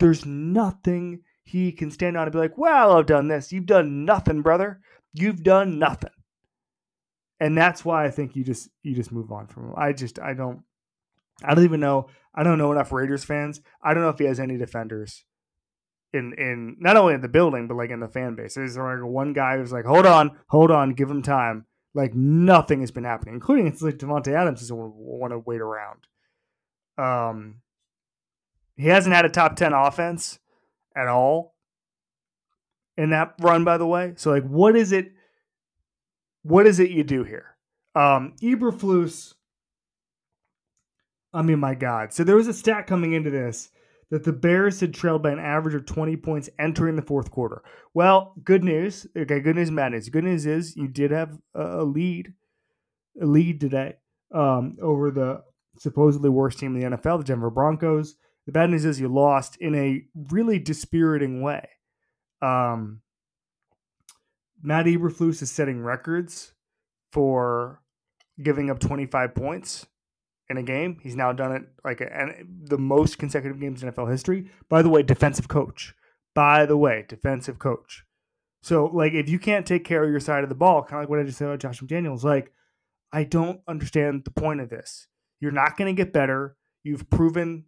There's 0.01 0.27
nothing 0.27 1.21
he 1.45 1.71
can 1.71 1.91
stand 1.91 2.17
on 2.17 2.25
and 2.25 2.33
be 2.33 2.39
like, 2.39 2.59
"Well, 2.59 2.97
I've 2.97 3.07
done 3.07 3.29
this. 3.29 3.53
You've 3.53 3.67
done 3.67 4.05
nothing, 4.05 4.43
brother." 4.43 4.81
You've 5.19 5.43
done 5.43 5.79
nothing. 5.79 6.11
And 7.41 7.57
that's 7.57 7.85
why 7.85 8.05
I 8.05 8.11
think 8.11 8.37
you 8.37 8.45
just 8.45 8.69
you 8.83 8.95
just 8.95 9.13
move 9.13 9.31
on 9.31 9.47
from 9.47 9.69
him. 9.69 9.75
I 9.77 9.93
just 9.93 10.19
I 10.19 10.35
don't 10.35 10.63
I 11.45 11.55
don't 11.55 11.65
even 11.65 11.81
know 11.81 12.09
I 12.35 12.43
don't 12.43 12.59
know 12.59 12.73
enough 12.73 12.93
Raiders 12.93 13.25
fans. 13.25 13.61
I 13.83 13.95
don't 13.95 14.03
know 14.03 14.09
if 14.11 14.19
he 14.19 14.25
has 14.25 14.41
any 14.41 14.57
defenders 14.57 15.25
in 16.13 16.33
in 16.39 16.77
not 16.79 16.97
only 16.97 17.15
in 17.15 17.21
the 17.21 17.29
building 17.29 17.69
but 17.69 17.77
like 17.77 17.91
in 17.91 18.01
the 18.01 18.09
fan 18.09 18.37
base. 18.37 18.55
There's 18.55 18.77
like 18.77 19.03
one 19.03 19.33
guy 19.33 19.59
who's 19.59 19.73
like, 19.73 19.85
hold 19.85 20.07
on, 20.07 20.39
hold 20.49 20.71
on, 20.71 20.95
give 20.95 21.11
him 21.11 21.23
time. 21.23 21.67
Like 21.95 22.15
nothing 22.15 22.81
has 22.81 22.91
been 22.91 23.05
happening, 23.05 23.35
including 23.35 23.67
it's 23.67 23.83
like 23.83 23.97
Davante 23.97 24.35
Adams 24.35 24.61
doesn't 24.61 24.77
want 24.77 25.33
to 25.33 25.39
wait 25.39 25.61
around. 25.61 26.07
Um, 26.99 27.63
he 28.77 28.89
hasn't 28.89 29.15
had 29.15 29.25
a 29.25 29.31
top 29.31 29.57
ten 29.57 29.73
offense 29.73 30.39
at 30.95 31.09
all 31.09 31.56
in 32.97 33.11
that 33.11 33.35
run, 33.41 33.65
by 33.65 33.79
the 33.79 33.87
way. 33.87 34.13
So, 34.17 34.31
like, 34.31 34.45
what 34.45 34.77
is 34.77 34.93
it? 34.93 35.13
What 36.43 36.67
is 36.67 36.79
it 36.81 36.91
you 36.91 37.05
do 37.05 37.25
here? 37.25 37.57
Um, 37.95 38.35
Eberflus. 38.43 39.35
I 41.33 41.43
mean, 41.43 41.59
my 41.59 41.75
God. 41.75 42.13
So 42.13 42.25
there 42.25 42.37
was 42.37 42.49
a 42.49 42.55
stat 42.55 42.87
coming 42.87 43.13
into 43.13 43.31
this 43.31 43.71
that 44.11 44.25
the 44.25 44.33
Bears 44.33 44.81
had 44.81 44.95
trailed 44.95 45.23
by 45.23 45.33
an 45.33 45.39
average 45.39 45.75
of 45.75 45.85
20 45.85 46.17
points 46.17 46.49
entering 46.59 46.97
the 46.97 47.03
fourth 47.03 47.31
quarter. 47.31 47.63
Well, 47.93 48.35
good 48.45 48.63
news. 48.63 49.07
Okay, 49.17 49.41
good 49.41 49.57
news, 49.57 49.71
bad 49.71 49.93
news. 49.93 50.09
Good 50.09 50.25
news 50.25 50.47
is 50.47 50.77
you 50.77 50.89
did 50.89 51.11
have 51.11 51.37
a 51.55 51.83
lead, 51.83 52.33
a 53.21 53.27
lead 53.27 53.61
today 53.61 53.97
um, 54.33 54.77
over 54.81 55.11
the 55.11 55.43
supposedly 55.79 56.31
worst 56.31 56.59
team 56.59 56.77
in 56.77 56.91
the 56.91 56.97
NFL, 56.97 57.19
the 57.19 57.25
Denver 57.25 57.51
Broncos. 57.51 58.17
The 58.47 58.53
bad 58.53 58.71
news 58.71 58.85
is 58.85 59.01
you 59.01 59.09
lost 59.09 59.57
in 59.57 59.75
a 59.75 60.05
really 60.31 60.59
dispiriting 60.59 61.43
way. 61.43 61.69
Um, 62.43 63.01
Matt 64.63 64.87
Eberflus 64.87 65.43
is 65.43 65.51
setting 65.51 65.83
records 65.83 66.53
for 67.13 67.81
giving 68.43 68.71
up 68.71 68.79
25 68.79 69.35
points 69.35 69.87
in 70.49 70.57
a 70.57 70.63
game. 70.63 70.99
He's 71.03 71.17
now 71.17 71.33
done 71.33 71.53
it 71.53 71.63
like 71.85 72.01
a, 72.01 72.35
the 72.65 72.79
most 72.79 73.19
consecutive 73.19 73.61
games 73.61 73.83
in 73.83 73.91
NFL 73.91 74.11
history. 74.11 74.51
By 74.69 74.83
the 74.83 74.89
way, 74.89 75.03
defensive 75.03 75.49
coach. 75.49 75.95
By 76.35 76.67
the 76.67 76.77
way, 76.77 77.05
defensive 77.09 77.59
coach. 77.59 78.05
So, 78.63 78.87
like, 78.87 79.13
if 79.13 79.29
you 79.29 79.39
can't 79.39 79.67
take 79.67 79.85
care 79.85 80.03
of 80.03 80.11
your 80.11 80.21
side 80.21 80.43
of 80.43 80.49
the 80.49 80.55
ball, 80.55 80.83
kind 80.83 80.95
of 80.95 81.03
like 81.03 81.09
what 81.09 81.21
I 81.21 81.23
just 81.23 81.39
said 81.39 81.47
about 81.47 81.61
Josh 81.61 81.81
McDaniels, 81.81 82.25
like, 82.25 82.53
I 83.13 83.25
don't 83.25 83.61
understand 83.69 84.25
the 84.25 84.33
point 84.33 84.61
of 84.61 84.69
this. 84.69 85.07
You're 85.41 85.53
not 85.53 85.77
going 85.77 85.95
to 85.95 86.03
get 86.03 86.13
better. 86.13 86.57
You've 86.83 87.09
proven 87.09 87.67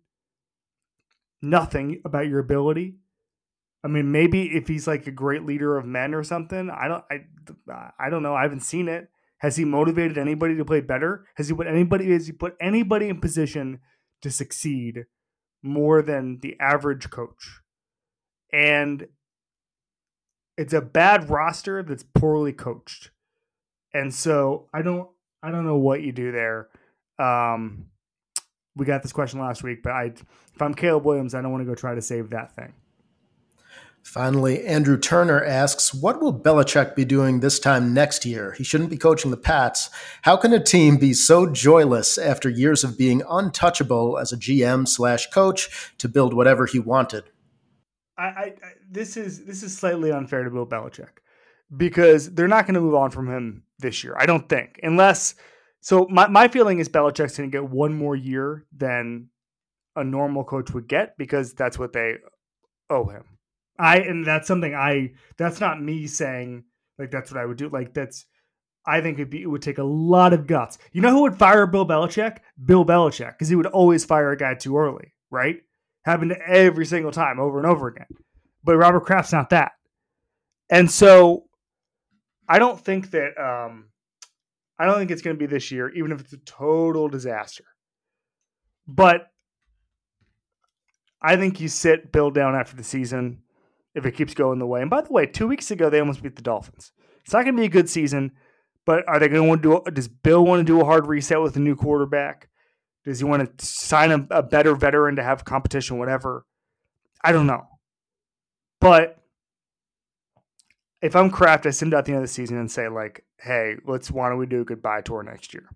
nothing 1.40 2.02
about 2.04 2.26
your 2.26 2.40
ability. 2.40 2.96
I 3.84 3.88
mean, 3.88 4.10
maybe 4.10 4.56
if 4.56 4.66
he's 4.66 4.86
like 4.86 5.06
a 5.06 5.12
great 5.12 5.44
leader 5.44 5.76
of 5.78 5.86
men 5.86 6.14
or 6.14 6.24
something, 6.24 6.70
I 6.70 6.88
don't, 6.88 7.04
I, 7.10 7.90
I 7.98 8.10
don't 8.10 8.22
know. 8.22 8.34
I 8.34 8.42
haven't 8.42 8.60
seen 8.62 8.88
it. 8.88 9.08
Has 9.38 9.56
he 9.56 9.64
motivated 9.64 10.18
anybody 10.18 10.56
to 10.56 10.64
play 10.64 10.80
better? 10.80 11.26
Has 11.36 11.48
he 11.48 11.54
put 11.54 11.68
anybody? 11.68 12.10
Has 12.12 12.26
he 12.26 12.32
put 12.32 12.56
anybody 12.60 13.08
in 13.08 13.20
position 13.20 13.78
to 14.22 14.30
succeed 14.32 15.06
more 15.62 16.02
than 16.02 16.40
the 16.40 16.56
average 16.58 17.08
coach? 17.08 17.60
and 18.52 19.06
it's 20.56 20.72
a 20.72 20.80
bad 20.80 21.30
roster 21.30 21.82
that's 21.82 22.02
poorly 22.02 22.52
coached. 22.52 23.10
And 23.92 24.12
so 24.12 24.68
I 24.72 24.82
don't 24.82 25.08
I 25.42 25.50
don't 25.50 25.64
know 25.64 25.76
what 25.76 26.02
you 26.02 26.12
do 26.12 26.32
there. 26.32 26.68
Um, 27.18 27.86
we 28.76 28.86
got 28.86 29.02
this 29.02 29.12
question 29.12 29.40
last 29.40 29.62
week, 29.62 29.82
but 29.82 29.92
I 29.92 30.04
if 30.04 30.62
I'm 30.62 30.74
Caleb 30.74 31.04
Williams, 31.04 31.34
I 31.34 31.42
don't 31.42 31.52
want 31.52 31.62
to 31.62 31.66
go 31.66 31.74
try 31.74 31.94
to 31.94 32.02
save 32.02 32.30
that 32.30 32.54
thing. 32.54 32.74
Finally, 34.08 34.64
Andrew 34.64 34.96
Turner 34.96 35.44
asks, 35.44 35.92
What 35.92 36.22
will 36.22 36.32
Belichick 36.32 36.96
be 36.96 37.04
doing 37.04 37.40
this 37.40 37.58
time 37.58 37.92
next 37.92 38.24
year? 38.24 38.52
He 38.52 38.64
shouldn't 38.64 38.88
be 38.88 38.96
coaching 38.96 39.30
the 39.30 39.36
Pats. 39.36 39.90
How 40.22 40.34
can 40.34 40.54
a 40.54 40.64
team 40.64 40.96
be 40.96 41.12
so 41.12 41.44
joyless 41.44 42.16
after 42.16 42.48
years 42.48 42.82
of 42.82 42.96
being 42.96 43.22
untouchable 43.28 44.16
as 44.18 44.32
a 44.32 44.38
GM 44.38 44.88
slash 44.88 45.28
coach 45.28 45.92
to 45.98 46.08
build 46.08 46.32
whatever 46.32 46.64
he 46.64 46.78
wanted? 46.78 47.24
I, 48.16 48.24
I, 48.24 48.54
this 48.90 49.18
is 49.18 49.44
this 49.44 49.62
is 49.62 49.76
slightly 49.76 50.10
unfair 50.10 50.42
to 50.42 50.50
Bill 50.50 50.66
Belichick 50.66 51.20
because 51.76 52.32
they're 52.32 52.48
not 52.48 52.64
going 52.64 52.76
to 52.76 52.80
move 52.80 52.94
on 52.94 53.10
from 53.10 53.28
him 53.28 53.62
this 53.78 54.02
year. 54.02 54.16
I 54.18 54.24
don't 54.24 54.48
think, 54.48 54.80
unless. 54.82 55.34
So 55.82 56.06
my 56.08 56.28
my 56.28 56.48
feeling 56.48 56.78
is 56.78 56.88
Belichick's 56.88 57.36
going 57.36 57.50
to 57.50 57.54
get 57.54 57.68
one 57.68 57.92
more 57.92 58.16
year 58.16 58.64
than 58.74 59.28
a 59.96 60.02
normal 60.02 60.44
coach 60.44 60.70
would 60.70 60.88
get 60.88 61.18
because 61.18 61.52
that's 61.52 61.78
what 61.78 61.92
they 61.92 62.14
owe 62.88 63.04
him. 63.04 63.37
I 63.78 63.98
and 63.98 64.26
that's 64.26 64.48
something 64.48 64.74
I 64.74 65.12
that's 65.36 65.60
not 65.60 65.80
me 65.80 66.06
saying 66.06 66.64
like 66.98 67.10
that's 67.10 67.30
what 67.30 67.40
I 67.40 67.46
would 67.46 67.56
do. 67.56 67.68
Like 67.68 67.94
that's 67.94 68.26
I 68.86 69.00
think 69.02 69.18
it'd 69.18 69.30
be, 69.30 69.42
it 69.42 69.46
would 69.46 69.60
take 69.60 69.78
a 69.78 69.84
lot 69.84 70.32
of 70.32 70.46
guts. 70.46 70.78
You 70.92 71.02
know 71.02 71.10
who 71.10 71.22
would 71.22 71.36
fire 71.36 71.66
Bill 71.66 71.86
Belichick? 71.86 72.38
Bill 72.64 72.86
Belichick, 72.86 73.32
because 73.32 73.48
he 73.48 73.54
would 73.54 73.66
always 73.66 74.04
fire 74.04 74.30
a 74.30 74.36
guy 74.36 74.54
too 74.54 74.78
early, 74.78 75.12
right? 75.30 75.58
Happened 76.04 76.32
every 76.46 76.86
single 76.86 77.12
time, 77.12 77.38
over 77.38 77.58
and 77.58 77.66
over 77.66 77.88
again. 77.88 78.06
But 78.64 78.78
Robert 78.78 79.04
Kraft's 79.04 79.32
not 79.32 79.50
that, 79.50 79.72
and 80.70 80.90
so 80.90 81.44
I 82.48 82.58
don't 82.58 82.80
think 82.80 83.10
that 83.10 83.38
um, 83.38 83.90
I 84.78 84.86
don't 84.86 84.96
think 84.96 85.10
it's 85.10 85.22
going 85.22 85.36
to 85.36 85.38
be 85.38 85.46
this 85.46 85.70
year, 85.70 85.90
even 85.90 86.12
if 86.12 86.20
it's 86.20 86.32
a 86.32 86.38
total 86.38 87.08
disaster. 87.08 87.64
But 88.86 89.30
I 91.20 91.36
think 91.36 91.60
you 91.60 91.68
sit 91.68 92.10
Bill 92.10 92.30
down 92.30 92.54
after 92.54 92.76
the 92.76 92.84
season 92.84 93.42
if 93.98 94.06
it 94.06 94.12
keeps 94.12 94.32
going 94.32 94.58
the 94.58 94.66
way. 94.66 94.80
And 94.80 94.88
by 94.88 95.02
the 95.02 95.12
way, 95.12 95.26
two 95.26 95.46
weeks 95.46 95.70
ago 95.70 95.90
they 95.90 96.00
almost 96.00 96.22
beat 96.22 96.36
the 96.36 96.42
Dolphins. 96.42 96.92
It's 97.24 97.32
not 97.32 97.42
going 97.44 97.56
to 97.56 97.60
be 97.60 97.66
a 97.66 97.70
good 97.70 97.90
season, 97.90 98.32
but 98.86 99.06
are 99.06 99.18
they 99.18 99.28
going 99.28 99.42
to 99.42 99.48
want 99.48 99.62
to 99.62 99.82
do? 99.84 99.90
Does 99.90 100.08
Bill 100.08 100.44
want 100.44 100.60
to 100.60 100.64
do 100.64 100.80
a 100.80 100.84
hard 100.84 101.06
reset 101.06 101.42
with 101.42 101.56
a 101.56 101.60
new 101.60 101.76
quarterback? 101.76 102.48
Does 103.04 103.18
he 103.18 103.24
want 103.24 103.58
to 103.58 103.66
sign 103.66 104.10
a, 104.12 104.26
a 104.30 104.42
better 104.42 104.74
veteran 104.74 105.16
to 105.16 105.22
have 105.22 105.44
competition? 105.44 105.98
Whatever. 105.98 106.46
I 107.22 107.32
don't 107.32 107.46
know, 107.46 107.66
but 108.80 109.18
if 111.02 111.16
I'm 111.16 111.30
Kraft, 111.30 111.66
I 111.66 111.70
send 111.70 111.94
out 111.94 112.04
the 112.04 112.12
end 112.12 112.22
of 112.22 112.24
the 112.24 112.32
season 112.32 112.58
and 112.58 112.70
say 112.70 112.88
like, 112.88 113.24
"Hey, 113.38 113.74
let's 113.84 114.10
why 114.10 114.28
don't 114.28 114.38
we 114.38 114.46
do 114.46 114.60
a 114.60 114.64
goodbye 114.64 115.00
tour 115.00 115.22
next 115.22 115.52
year?" 115.52 115.68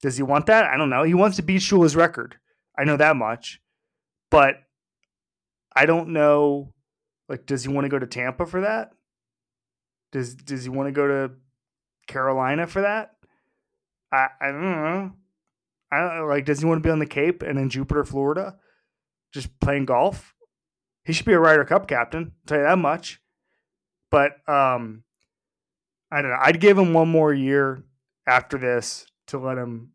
Does 0.00 0.16
he 0.16 0.22
want 0.22 0.46
that? 0.46 0.66
I 0.66 0.76
don't 0.76 0.90
know. 0.90 1.02
He 1.02 1.14
wants 1.14 1.36
to 1.36 1.42
beat 1.42 1.62
Shula's 1.62 1.96
record. 1.96 2.36
I 2.78 2.84
know 2.84 2.96
that 2.96 3.16
much, 3.16 3.60
but 4.30 4.56
I 5.74 5.86
don't 5.86 6.10
know 6.10 6.72
like, 7.28 7.46
does 7.46 7.64
he 7.64 7.68
want 7.68 7.84
to 7.84 7.88
go 7.88 7.98
to 7.98 8.06
Tampa 8.06 8.46
for 8.46 8.62
that? 8.62 8.92
Does 10.12 10.34
Does 10.34 10.64
he 10.64 10.70
want 10.70 10.88
to 10.88 10.92
go 10.92 11.06
to 11.06 11.32
Carolina 12.06 12.66
for 12.66 12.82
that? 12.82 13.12
I 14.12 14.28
I 14.40 14.52
don't 14.52 14.62
know. 14.62 15.12
I 15.90 16.00
don't. 16.00 16.28
Like, 16.28 16.44
does 16.44 16.60
he 16.60 16.66
want 16.66 16.82
to 16.82 16.86
be 16.86 16.92
on 16.92 16.98
the 16.98 17.06
Cape 17.06 17.42
and 17.42 17.58
in 17.58 17.70
Jupiter, 17.70 18.04
Florida, 18.04 18.56
just 19.32 19.58
playing 19.60 19.86
golf? 19.86 20.34
He 21.04 21.12
should 21.12 21.26
be 21.26 21.32
a 21.32 21.40
Ryder 21.40 21.64
Cup 21.64 21.86
captain. 21.86 22.22
I'll 22.22 22.46
tell 22.46 22.58
you 22.58 22.64
that 22.64 22.78
much. 22.78 23.20
But 24.10 24.32
um, 24.48 25.04
I 26.10 26.22
don't 26.22 26.30
know. 26.30 26.38
I'd 26.40 26.60
give 26.60 26.78
him 26.78 26.94
one 26.94 27.08
more 27.08 27.32
year 27.32 27.84
after 28.26 28.58
this 28.58 29.06
to 29.28 29.38
let 29.38 29.58
him 29.58 29.90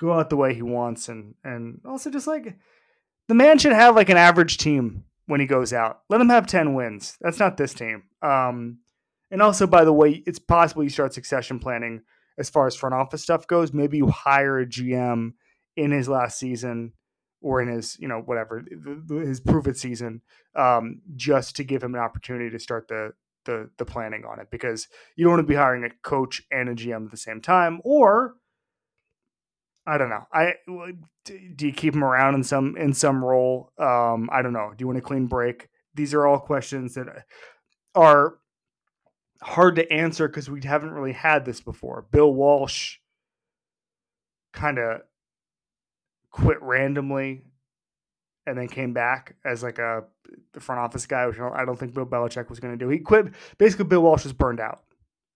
go 0.00 0.12
out 0.12 0.30
the 0.30 0.36
way 0.36 0.54
he 0.54 0.62
wants, 0.62 1.08
and 1.08 1.34
and 1.42 1.80
also 1.84 2.10
just 2.10 2.26
like 2.26 2.56
the 3.28 3.34
man 3.34 3.58
should 3.58 3.72
have 3.72 3.96
like 3.96 4.08
an 4.08 4.16
average 4.16 4.58
team 4.58 5.04
when 5.26 5.40
he 5.40 5.46
goes 5.46 5.72
out. 5.72 6.00
Let 6.08 6.20
him 6.20 6.28
have 6.28 6.46
10 6.46 6.74
wins. 6.74 7.16
That's 7.20 7.38
not 7.38 7.56
this 7.56 7.74
team. 7.74 8.04
Um, 8.22 8.78
and 9.30 9.42
also, 9.42 9.66
by 9.66 9.84
the 9.84 9.92
way, 9.92 10.22
it's 10.26 10.38
possible 10.38 10.84
you 10.84 10.90
start 10.90 11.14
succession 11.14 11.58
planning 11.58 12.02
as 12.38 12.50
far 12.50 12.66
as 12.66 12.76
front 12.76 12.94
office 12.94 13.22
stuff 13.22 13.46
goes. 13.46 13.72
Maybe 13.72 13.96
you 13.96 14.08
hire 14.08 14.60
a 14.60 14.66
GM 14.66 15.32
in 15.76 15.90
his 15.90 16.08
last 16.08 16.38
season 16.38 16.92
or 17.40 17.60
in 17.60 17.68
his, 17.68 17.96
you 17.98 18.08
know, 18.08 18.20
whatever, 18.20 18.64
his 19.08 19.40
prove 19.40 19.66
it 19.66 19.76
season, 19.76 20.22
um, 20.56 21.02
just 21.16 21.56
to 21.56 21.64
give 21.64 21.82
him 21.82 21.94
an 21.94 22.00
opportunity 22.00 22.50
to 22.50 22.58
start 22.58 22.88
the, 22.88 23.12
the, 23.44 23.70
the 23.76 23.84
planning 23.84 24.24
on 24.24 24.40
it 24.40 24.48
because 24.50 24.88
you 25.16 25.24
don't 25.24 25.34
want 25.34 25.46
to 25.46 25.50
be 25.50 25.54
hiring 25.54 25.84
a 25.84 25.90
coach 26.02 26.42
and 26.50 26.68
a 26.68 26.74
GM 26.74 27.04
at 27.06 27.10
the 27.10 27.16
same 27.16 27.40
time 27.40 27.80
or 27.84 28.34
I 29.86 29.98
don't 29.98 30.08
know. 30.08 30.26
I 30.32 30.54
do 31.24 31.66
you 31.66 31.72
keep 31.72 31.94
him 31.94 32.04
around 32.04 32.34
in 32.34 32.44
some 32.44 32.76
in 32.76 32.94
some 32.94 33.24
role? 33.24 33.70
Um, 33.78 34.30
I 34.32 34.42
don't 34.42 34.52
know. 34.52 34.70
Do 34.70 34.82
you 34.82 34.86
want 34.86 34.98
a 34.98 35.02
clean 35.02 35.26
break? 35.26 35.68
These 35.94 36.14
are 36.14 36.26
all 36.26 36.38
questions 36.38 36.94
that 36.94 37.06
are 37.94 38.38
hard 39.42 39.76
to 39.76 39.92
answer 39.92 40.26
because 40.26 40.48
we 40.48 40.62
haven't 40.62 40.90
really 40.90 41.12
had 41.12 41.44
this 41.44 41.60
before. 41.60 42.06
Bill 42.10 42.32
Walsh 42.32 42.96
kind 44.52 44.78
of 44.78 45.02
quit 46.30 46.60
randomly 46.62 47.42
and 48.46 48.56
then 48.58 48.68
came 48.68 48.92
back 48.92 49.36
as 49.44 49.62
like 49.62 49.78
a 49.78 50.04
the 50.52 50.60
front 50.60 50.80
office 50.80 51.06
guy, 51.06 51.26
which 51.26 51.38
I 51.38 51.64
don't 51.64 51.78
think 51.78 51.94
Bill 51.94 52.06
Belichick 52.06 52.48
was 52.48 52.60
going 52.60 52.76
to 52.76 52.84
do. 52.84 52.88
He 52.88 52.98
quit. 52.98 53.26
Basically, 53.58 53.84
Bill 53.84 54.02
Walsh 54.02 54.24
was 54.24 54.32
burned 54.32 54.60
out, 54.60 54.82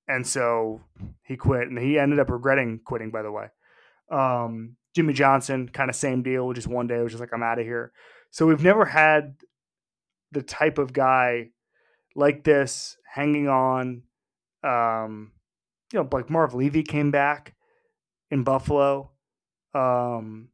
and 0.06 0.26
so 0.26 0.80
he 1.22 1.36
quit, 1.36 1.68
and 1.68 1.78
he 1.78 1.98
ended 1.98 2.18
up 2.18 2.30
regretting 2.30 2.80
quitting. 2.84 3.10
By 3.10 3.22
the 3.22 3.32
way, 3.32 3.48
um, 4.10 4.76
Jimmy 4.94 5.12
Johnson, 5.12 5.68
kind 5.68 5.90
of 5.90 5.96
same 5.96 6.22
deal. 6.22 6.52
Just 6.52 6.66
one 6.66 6.86
day, 6.86 6.98
was 7.00 7.12
just 7.12 7.20
like 7.20 7.32
I'm 7.32 7.42
out 7.42 7.58
of 7.58 7.66
here. 7.66 7.92
So 8.30 8.46
we've 8.46 8.62
never 8.62 8.84
had 8.84 9.36
the 10.32 10.42
type 10.42 10.78
of 10.78 10.92
guy 10.92 11.50
like 12.14 12.44
this 12.44 12.96
hanging 13.12 13.48
on. 13.48 14.02
Um, 14.62 15.32
you 15.92 16.00
know, 16.00 16.08
like 16.10 16.30
Marv 16.30 16.54
Levy 16.54 16.82
came 16.82 17.10
back 17.10 17.54
in 18.30 18.44
Buffalo. 18.44 19.10
Um, 19.74 20.48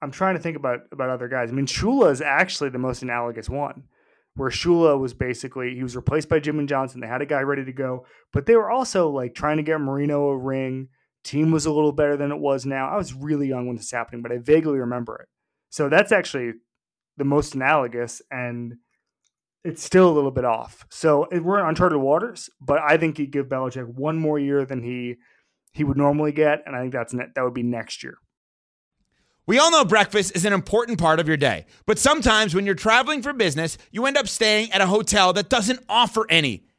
I'm 0.00 0.10
trying 0.10 0.34
to 0.34 0.40
think 0.40 0.56
about 0.56 0.80
about 0.92 1.10
other 1.10 1.28
guys. 1.28 1.50
I 1.50 1.52
mean, 1.52 1.66
Shula 1.66 2.10
is 2.10 2.20
actually 2.20 2.70
the 2.70 2.78
most 2.78 3.02
analogous 3.02 3.48
one, 3.48 3.84
where 4.34 4.50
Shula 4.50 4.98
was 4.98 5.14
basically 5.14 5.74
he 5.74 5.82
was 5.82 5.96
replaced 5.96 6.28
by 6.28 6.40
Jimmy 6.40 6.66
Johnson. 6.66 7.00
They 7.00 7.06
had 7.06 7.22
a 7.22 7.26
guy 7.26 7.40
ready 7.40 7.64
to 7.64 7.72
go, 7.72 8.06
but 8.32 8.46
they 8.46 8.56
were 8.56 8.70
also 8.70 9.08
like 9.08 9.34
trying 9.34 9.58
to 9.58 9.62
get 9.62 9.80
Marino 9.80 10.28
a 10.28 10.36
ring. 10.36 10.88
Team 11.24 11.52
was 11.52 11.66
a 11.66 11.72
little 11.72 11.92
better 11.92 12.16
than 12.16 12.32
it 12.32 12.38
was 12.38 12.66
now. 12.66 12.88
I 12.88 12.96
was 12.96 13.14
really 13.14 13.48
young 13.48 13.66
when 13.66 13.76
this 13.76 13.84
was 13.84 13.90
happening, 13.92 14.22
but 14.22 14.32
I 14.32 14.38
vaguely 14.38 14.78
remember 14.78 15.16
it. 15.16 15.28
So 15.70 15.88
that's 15.88 16.12
actually 16.12 16.52
the 17.16 17.24
most 17.24 17.54
analogous, 17.54 18.20
and 18.30 18.76
it's 19.64 19.82
still 19.82 20.08
a 20.08 20.12
little 20.12 20.30
bit 20.30 20.44
off. 20.44 20.84
So 20.90 21.28
we're 21.30 21.60
in 21.60 21.66
uncharted 21.66 21.98
waters, 21.98 22.50
but 22.60 22.80
I 22.80 22.96
think 22.96 23.18
you 23.18 23.26
give 23.26 23.46
Belichick 23.46 23.86
one 23.86 24.18
more 24.18 24.38
year 24.38 24.64
than 24.64 24.82
he 24.82 25.16
he 25.74 25.84
would 25.84 25.96
normally 25.96 26.32
get, 26.32 26.62
and 26.66 26.76
I 26.76 26.80
think 26.80 26.92
that's 26.92 27.12
that 27.12 27.42
would 27.42 27.54
be 27.54 27.62
next 27.62 28.02
year. 28.02 28.18
We 29.46 29.58
all 29.58 29.70
know 29.70 29.84
breakfast 29.84 30.36
is 30.36 30.44
an 30.44 30.52
important 30.52 30.98
part 30.98 31.18
of 31.18 31.26
your 31.26 31.36
day, 31.36 31.66
but 31.86 31.98
sometimes 31.98 32.54
when 32.54 32.66
you're 32.66 32.74
traveling 32.74 33.22
for 33.22 33.32
business, 33.32 33.76
you 33.90 34.06
end 34.06 34.16
up 34.16 34.28
staying 34.28 34.70
at 34.72 34.80
a 34.80 34.86
hotel 34.86 35.32
that 35.32 35.48
doesn't 35.48 35.80
offer 35.88 36.26
any. 36.28 36.66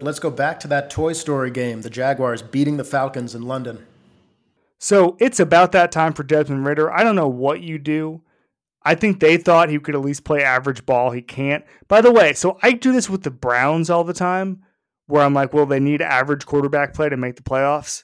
Let's 0.00 0.18
go 0.18 0.30
back 0.30 0.58
to 0.60 0.68
that 0.68 0.90
Toy 0.90 1.12
Story 1.12 1.50
game, 1.50 1.82
the 1.82 1.90
Jaguars 1.90 2.42
beating 2.42 2.76
the 2.76 2.84
Falcons 2.84 3.34
in 3.34 3.42
London. 3.42 3.86
So 4.78 5.16
it's 5.20 5.38
about 5.38 5.72
that 5.72 5.92
time 5.92 6.12
for 6.12 6.24
Desmond 6.24 6.66
Ridder. 6.66 6.92
I 6.92 7.04
don't 7.04 7.14
know 7.16 7.28
what 7.28 7.60
you 7.60 7.78
do. 7.78 8.22
I 8.82 8.96
think 8.96 9.20
they 9.20 9.36
thought 9.36 9.70
he 9.70 9.78
could 9.78 9.94
at 9.94 10.00
least 10.02 10.24
play 10.24 10.42
average 10.42 10.84
ball. 10.84 11.12
He 11.12 11.22
can't. 11.22 11.64
By 11.88 12.00
the 12.00 12.12
way, 12.12 12.32
so 12.34 12.58
I 12.62 12.72
do 12.72 12.92
this 12.92 13.08
with 13.08 13.22
the 13.22 13.30
Browns 13.30 13.88
all 13.88 14.04
the 14.04 14.12
time, 14.12 14.62
where 15.06 15.22
I'm 15.22 15.32
like, 15.32 15.54
well, 15.54 15.64
they 15.64 15.80
need 15.80 16.02
average 16.02 16.44
quarterback 16.44 16.92
play 16.92 17.08
to 17.08 17.16
make 17.16 17.36
the 17.36 17.42
playoffs. 17.42 18.02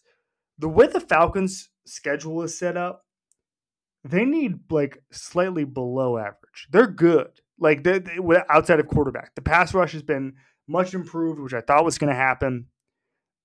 The 0.59 0.69
way 0.69 0.87
the 0.87 1.01
Falcons' 1.01 1.69
schedule 1.85 2.43
is 2.43 2.57
set 2.57 2.77
up, 2.77 3.05
they 4.05 4.25
need 4.25 4.61
like 4.71 5.03
slightly 5.11 5.65
below 5.65 6.17
average. 6.17 6.69
They're 6.71 6.87
good, 6.87 7.29
like 7.59 7.83
they, 7.83 8.01
outside 8.49 8.81
of 8.81 8.87
quarterback. 8.87 9.35
The 9.35 9.43
pass 9.43 9.75
rush 9.75 9.93
has 9.93 10.03
been 10.03 10.35
much 10.71 10.95
improved, 10.95 11.41
which 11.41 11.53
I 11.53 11.61
thought 11.61 11.85
was 11.85 11.99
going 11.99 12.11
to 12.11 12.17
happen. 12.17 12.67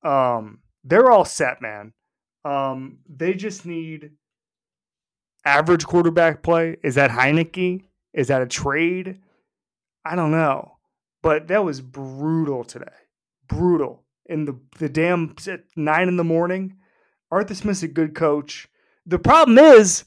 Um, 0.04 0.60
they're 0.84 1.10
all 1.10 1.26
set, 1.26 1.62
man. 1.62 1.94
Um, 2.44 3.00
they 3.10 3.34
just 3.34 3.66
need 3.66 4.12
average 5.44 5.86
quarterback 5.86 6.44
play. 6.44 6.78
Is 6.84 6.96
that 6.96 7.10
Heinicke? 7.10 7.84
Is 8.14 8.28
that 8.28 8.44
a 8.44 8.48
trade? 8.48 9.20
I 10.06 10.16
don't 10.16 10.32
know. 10.32 10.78
But 11.24 11.48
that 11.48 11.66
was 11.66 11.82
brutal 11.82 12.64
today. 12.64 12.86
Brutal. 13.48 14.04
In 14.28 14.46
the 14.46 14.60
the 14.78 14.90
damn 14.90 15.36
nine 15.76 16.08
in 16.08 16.18
the 16.18 16.24
morning. 16.24 16.78
Arthur 17.32 17.56
Smith's 17.56 17.84
a 17.84 17.88
good 17.88 18.14
coach. 18.14 18.68
The 19.06 19.20
problem 19.20 19.58
is, 19.58 20.06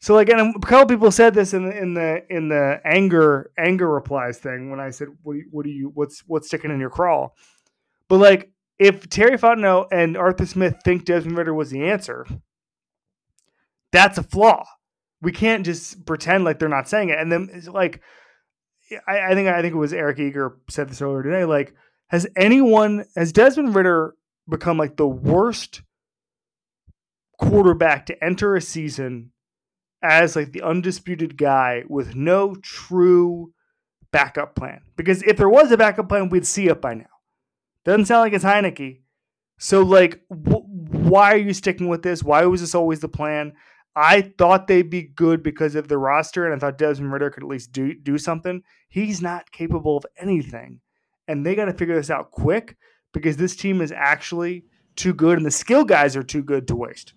so 0.00 0.14
like, 0.14 0.28
and 0.28 0.54
a 0.54 0.58
couple 0.60 0.94
people 0.94 1.10
said 1.10 1.34
this 1.34 1.54
in 1.54 1.64
the 1.64 1.76
in 1.76 1.94
the 1.94 2.22
in 2.28 2.48
the 2.48 2.80
anger 2.84 3.50
anger 3.58 3.88
replies 3.88 4.38
thing 4.38 4.70
when 4.70 4.78
I 4.78 4.90
said, 4.90 5.08
"What 5.22 5.34
do 5.34 5.38
you, 5.38 5.46
what 5.50 5.64
do 5.64 5.70
you 5.70 5.90
what's 5.94 6.20
what's 6.26 6.48
sticking 6.48 6.70
in 6.70 6.80
your 6.80 6.90
crawl?" 6.90 7.34
But 8.08 8.18
like, 8.18 8.52
if 8.78 9.08
Terry 9.08 9.38
Fontenot 9.38 9.88
and 9.90 10.16
Arthur 10.16 10.46
Smith 10.46 10.76
think 10.84 11.04
Desmond 11.04 11.38
Ridder 11.38 11.54
was 11.54 11.70
the 11.70 11.88
answer, 11.88 12.26
that's 13.90 14.18
a 14.18 14.22
flaw. 14.22 14.66
We 15.22 15.32
can't 15.32 15.64
just 15.64 16.04
pretend 16.04 16.44
like 16.44 16.58
they're 16.58 16.68
not 16.68 16.88
saying 16.88 17.08
it. 17.08 17.18
And 17.18 17.32
then 17.32 17.62
like, 17.68 18.02
I, 19.08 19.30
I 19.30 19.34
think 19.34 19.48
I 19.48 19.62
think 19.62 19.74
it 19.74 19.78
was 19.78 19.94
Eric 19.94 20.18
Eager 20.18 20.58
said 20.68 20.90
this 20.90 21.00
earlier 21.00 21.22
today. 21.22 21.46
Like, 21.46 21.74
has 22.08 22.26
anyone 22.36 23.06
has 23.16 23.32
Desmond 23.32 23.74
Ridder 23.74 24.14
become 24.48 24.76
like 24.76 24.96
the 24.96 25.08
worst 25.08 25.82
quarterback 27.38 28.06
to 28.06 28.24
enter 28.24 28.54
a 28.54 28.60
season 28.60 29.32
as 30.02 30.36
like 30.36 30.52
the 30.52 30.62
undisputed 30.62 31.36
guy 31.36 31.84
with 31.88 32.14
no 32.14 32.54
true 32.56 33.52
backup 34.12 34.54
plan? 34.54 34.80
Because 34.96 35.22
if 35.22 35.36
there 35.36 35.48
was 35.48 35.70
a 35.70 35.76
backup 35.76 36.08
plan, 36.08 36.28
we'd 36.28 36.46
see 36.46 36.68
it 36.68 36.80
by 36.80 36.94
now. 36.94 37.04
Doesn't 37.84 38.06
sound 38.06 38.20
like 38.20 38.32
it's 38.32 38.44
Heinicke. 38.44 39.00
So, 39.58 39.82
like, 39.82 40.20
wh- 40.28 40.68
why 40.90 41.32
are 41.32 41.38
you 41.38 41.54
sticking 41.54 41.88
with 41.88 42.02
this? 42.02 42.22
Why 42.22 42.44
was 42.44 42.60
this 42.60 42.74
always 42.74 43.00
the 43.00 43.08
plan? 43.08 43.52
I 43.94 44.32
thought 44.36 44.66
they'd 44.66 44.90
be 44.90 45.02
good 45.02 45.42
because 45.42 45.74
of 45.74 45.88
the 45.88 45.96
roster, 45.96 46.44
and 46.44 46.54
I 46.54 46.58
thought 46.58 46.76
Desmond 46.76 47.12
Ridder 47.12 47.30
could 47.30 47.42
at 47.42 47.48
least 47.48 47.72
do 47.72 47.94
do 47.94 48.18
something. 48.18 48.62
He's 48.88 49.22
not 49.22 49.50
capable 49.52 49.96
of 49.96 50.04
anything, 50.18 50.80
and 51.26 51.46
they 51.46 51.54
got 51.54 51.64
to 51.64 51.72
figure 51.72 51.94
this 51.94 52.10
out 52.10 52.30
quick 52.30 52.76
because 53.12 53.38
this 53.38 53.56
team 53.56 53.80
is 53.80 53.92
actually 53.92 54.66
too 54.96 55.14
good, 55.14 55.38
and 55.38 55.46
the 55.46 55.50
skill 55.50 55.84
guys 55.84 56.14
are 56.14 56.22
too 56.22 56.42
good 56.42 56.68
to 56.68 56.76
waste. 56.76 57.14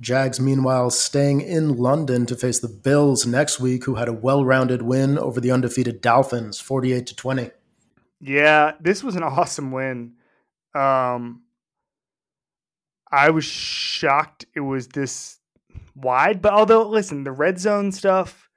Jags, 0.00 0.40
meanwhile, 0.40 0.90
staying 0.90 1.40
in 1.40 1.76
London 1.76 2.26
to 2.26 2.36
face 2.36 2.58
the 2.58 2.68
Bills 2.68 3.26
next 3.26 3.60
week, 3.60 3.84
who 3.84 3.94
had 3.96 4.08
a 4.08 4.12
well-rounded 4.12 4.82
win 4.82 5.18
over 5.18 5.40
the 5.40 5.50
undefeated 5.50 6.00
Dolphins, 6.00 6.60
forty-eight 6.60 7.06
to 7.06 7.16
twenty. 7.16 7.50
Yeah, 8.20 8.72
this 8.80 9.02
was 9.02 9.16
an 9.16 9.22
awesome 9.24 9.72
win. 9.72 10.14
Um, 10.74 11.42
I 13.10 13.30
was 13.30 13.44
shocked 13.44 14.46
it 14.54 14.60
was 14.60 14.88
this 14.88 15.38
wide, 15.94 16.42
but 16.42 16.52
although 16.52 16.86
listen, 16.88 17.24
the 17.24 17.32
red 17.32 17.58
zone 17.58 17.92
stuff 17.92 18.50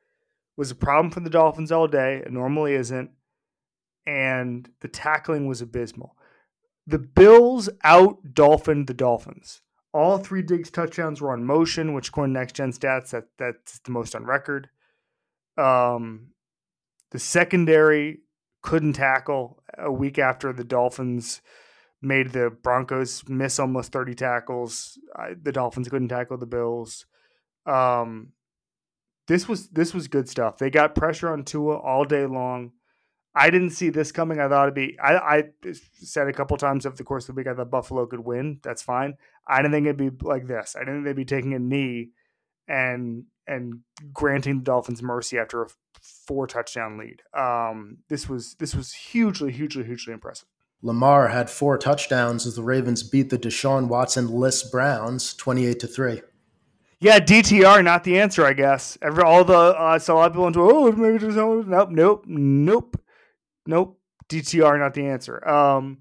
was 0.57 0.71
a 0.71 0.75
problem 0.75 1.11
for 1.11 1.21
the 1.21 1.29
Dolphins 1.29 1.71
all 1.71 1.87
day. 1.87 2.17
It 2.17 2.31
normally 2.31 2.73
isn't, 2.73 3.11
and 4.05 4.69
the 4.81 4.87
tackling 4.87 5.47
was 5.47 5.61
abysmal. 5.61 6.15
The 6.85 6.99
Bills 6.99 7.69
out 7.83 8.33
dolphined 8.33 8.87
the 8.87 8.93
Dolphins. 8.93 9.61
All 9.93 10.17
three 10.17 10.41
Diggs 10.41 10.69
touchdowns 10.69 11.21
were 11.21 11.31
on 11.31 11.43
motion, 11.43 11.93
which 11.93 12.09
according 12.09 12.33
to 12.33 12.39
Next 12.39 12.55
Gen 12.55 12.71
Stats, 12.71 13.09
that 13.09 13.25
that's 13.37 13.79
the 13.79 13.91
most 13.91 14.15
on 14.15 14.25
record. 14.25 14.69
Um, 15.57 16.29
the 17.11 17.19
secondary 17.19 18.19
couldn't 18.61 18.93
tackle 18.93 19.63
a 19.77 19.91
week 19.91 20.19
after 20.19 20.53
the 20.53 20.63
Dolphins 20.63 21.41
made 22.01 22.31
the 22.31 22.49
Broncos 22.49 23.27
miss 23.27 23.59
almost 23.59 23.91
30 23.91 24.15
tackles. 24.15 24.97
I, 25.15 25.33
the 25.41 25.51
Dolphins 25.51 25.89
couldn't 25.89 26.09
tackle 26.09 26.37
the 26.37 26.45
Bills. 26.45 27.05
Um, 27.65 28.33
this 29.27 29.47
was 29.47 29.69
this 29.69 29.93
was 29.93 30.07
good 30.07 30.27
stuff. 30.29 30.57
They 30.57 30.69
got 30.69 30.95
pressure 30.95 31.31
on 31.31 31.43
Tua 31.43 31.77
all 31.77 32.05
day 32.05 32.25
long. 32.25 32.71
I 33.39 33.49
didn't 33.49 33.69
see 33.69 33.89
this 33.89 34.11
coming. 34.11 34.39
I 34.39 34.49
thought 34.49 34.63
it'd 34.63 34.75
be. 34.75 34.99
I, 34.99 35.15
I 35.15 35.43
said 35.93 36.27
a 36.27 36.33
couple 36.33 36.57
times 36.57 36.85
over 36.85 36.95
the 36.95 37.05
course 37.05 37.29
of 37.29 37.35
the 37.35 37.39
week 37.39 37.47
I 37.47 37.53
thought 37.53 37.71
Buffalo 37.71 38.05
could 38.05 38.19
win. 38.19 38.59
That's 38.63 38.81
fine. 38.81 39.15
I 39.47 39.61
didn't 39.61 39.71
think 39.71 39.85
it'd 39.87 39.97
be 39.97 40.25
like 40.25 40.45
this. 40.45 40.75
I 40.75 40.79
didn't 40.79 40.95
think 40.95 41.05
they'd 41.05 41.15
be 41.15 41.25
taking 41.25 41.53
a 41.53 41.59
knee 41.59 42.09
and 42.67 43.23
and 43.47 43.79
granting 44.13 44.57
the 44.57 44.63
Dolphins 44.63 45.01
mercy 45.01 45.39
after 45.39 45.63
a 45.63 45.67
four 46.01 46.47
touchdown 46.47 46.97
lead. 46.97 47.21
Um, 47.33 47.99
this 48.09 48.27
was 48.27 48.55
this 48.55 48.75
was 48.75 48.91
hugely, 48.91 49.53
hugely, 49.53 49.85
hugely 49.85 50.13
impressive. 50.13 50.49
Lamar 50.81 51.29
had 51.29 51.49
four 51.49 51.77
touchdowns 51.77 52.45
as 52.45 52.55
the 52.55 52.63
Ravens 52.63 53.03
beat 53.03 53.29
the 53.29 53.37
Deshaun 53.39 53.87
Watson 53.87 54.29
less 54.29 54.63
Browns 54.63 55.33
twenty 55.33 55.65
eight 55.65 55.79
to 55.79 55.87
three. 55.87 56.21
Yeah, 56.99 57.19
DTR 57.19 57.85
not 57.85 58.03
the 58.03 58.19
answer, 58.19 58.45
I 58.45 58.51
guess. 58.51 58.97
Every 59.01 59.23
all 59.23 59.45
the 59.45 59.57
uh, 59.57 59.97
so 59.97 60.15
a 60.15 60.17
lot 60.17 60.27
of 60.27 60.33
people 60.33 60.47
into 60.47 60.61
oh 60.61 60.91
maybe 60.91 61.25
no 61.27 61.61
nope 61.61 61.89
nope 61.91 62.25
nope 62.27 63.01
nope 63.69 63.99
DTR 64.29 64.79
not 64.79 64.93
the 64.93 65.07
answer. 65.07 65.45
Um, 65.47 65.99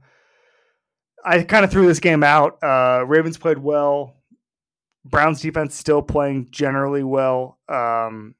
I 1.24 1.42
kind 1.42 1.64
of 1.64 1.70
threw 1.70 1.86
this 1.86 1.98
game 1.98 2.22
out. 2.22 2.62
Uh, 2.62 3.04
Ravens 3.06 3.38
played 3.38 3.58
well. 3.58 4.14
Browns 5.04 5.40
defense 5.40 5.74
still 5.74 6.02
playing 6.02 6.48
generally 6.50 7.02
well. 7.02 7.58
Um, 7.68 8.34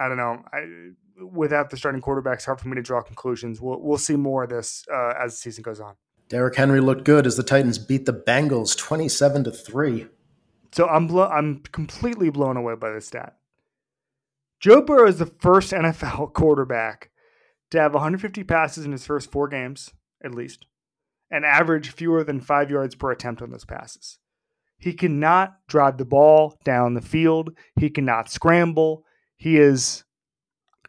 I 0.00 0.08
don't 0.08 0.16
know. 0.16 0.42
I, 0.52 1.24
without 1.32 1.70
the 1.70 1.76
starting 1.76 2.00
quarterback, 2.00 2.36
it's 2.36 2.46
hard 2.46 2.60
for 2.60 2.68
me 2.68 2.76
to 2.76 2.82
draw 2.82 3.02
conclusions. 3.02 3.60
We'll 3.60 3.80
we'll 3.80 3.98
see 3.98 4.16
more 4.16 4.44
of 4.44 4.50
this 4.50 4.84
uh, 4.92 5.12
as 5.20 5.32
the 5.32 5.36
season 5.36 5.62
goes 5.62 5.80
on. 5.80 5.94
Derrick 6.30 6.56
Henry 6.56 6.80
looked 6.80 7.04
good 7.04 7.26
as 7.26 7.36
the 7.36 7.42
Titans 7.42 7.78
beat 7.78 8.06
the 8.06 8.14
Bengals 8.14 8.76
twenty-seven 8.76 9.44
to 9.44 9.50
three. 9.50 10.06
So 10.72 10.88
I'm 10.88 11.06
blo- 11.06 11.28
I'm 11.28 11.60
completely 11.60 12.30
blown 12.30 12.56
away 12.56 12.74
by 12.74 12.90
this 12.90 13.06
stat. 13.06 13.36
Joe 14.58 14.80
Burrow 14.80 15.06
is 15.06 15.18
the 15.18 15.26
first 15.26 15.72
NFL 15.72 16.32
quarterback 16.32 17.10
to 17.74 17.80
have 17.80 17.92
150 17.92 18.44
passes 18.44 18.84
in 18.84 18.92
his 18.92 19.06
first 19.06 19.30
four 19.30 19.48
games, 19.48 19.92
at 20.24 20.34
least, 20.34 20.66
and 21.30 21.44
average 21.44 21.90
fewer 21.90 22.24
than 22.24 22.40
five 22.40 22.70
yards 22.70 22.94
per 22.94 23.10
attempt 23.10 23.42
on 23.42 23.50
those 23.50 23.64
passes. 23.64 24.18
He 24.78 24.92
cannot 24.92 25.56
drive 25.68 25.98
the 25.98 26.04
ball 26.04 26.58
down 26.64 26.94
the 26.94 27.00
field. 27.00 27.50
He 27.78 27.90
cannot 27.90 28.30
scramble. 28.30 29.04
He 29.36 29.58
is 29.58 30.04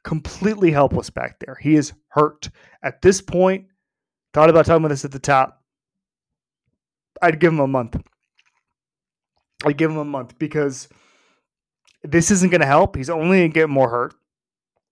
completely 0.04 0.72
helpless 0.72 1.10
back 1.10 1.40
there. 1.40 1.58
He 1.60 1.76
is 1.76 1.94
hurt. 2.10 2.50
At 2.84 3.02
this 3.02 3.22
point, 3.22 3.66
thought 4.34 4.50
about 4.50 4.66
talking 4.66 4.84
about 4.84 4.90
this 4.90 5.06
at 5.06 5.12
the 5.12 5.20
top. 5.20 5.64
I'd 7.22 7.40
give 7.40 7.54
him 7.54 7.60
a 7.60 7.68
month. 7.68 7.96
I'd 9.66 9.78
give 9.78 9.90
him 9.90 9.98
a 9.98 10.06
month 10.06 10.38
because 10.38 10.88
this 12.04 12.30
isn't 12.30 12.52
going 12.52 12.62
to 12.62 12.68
help. 12.68 12.96
He's 12.96 13.10
only 13.10 13.40
going 13.40 13.52
to 13.52 13.54
get 13.54 13.70
more 13.70 13.90
hurt. 13.90 14.14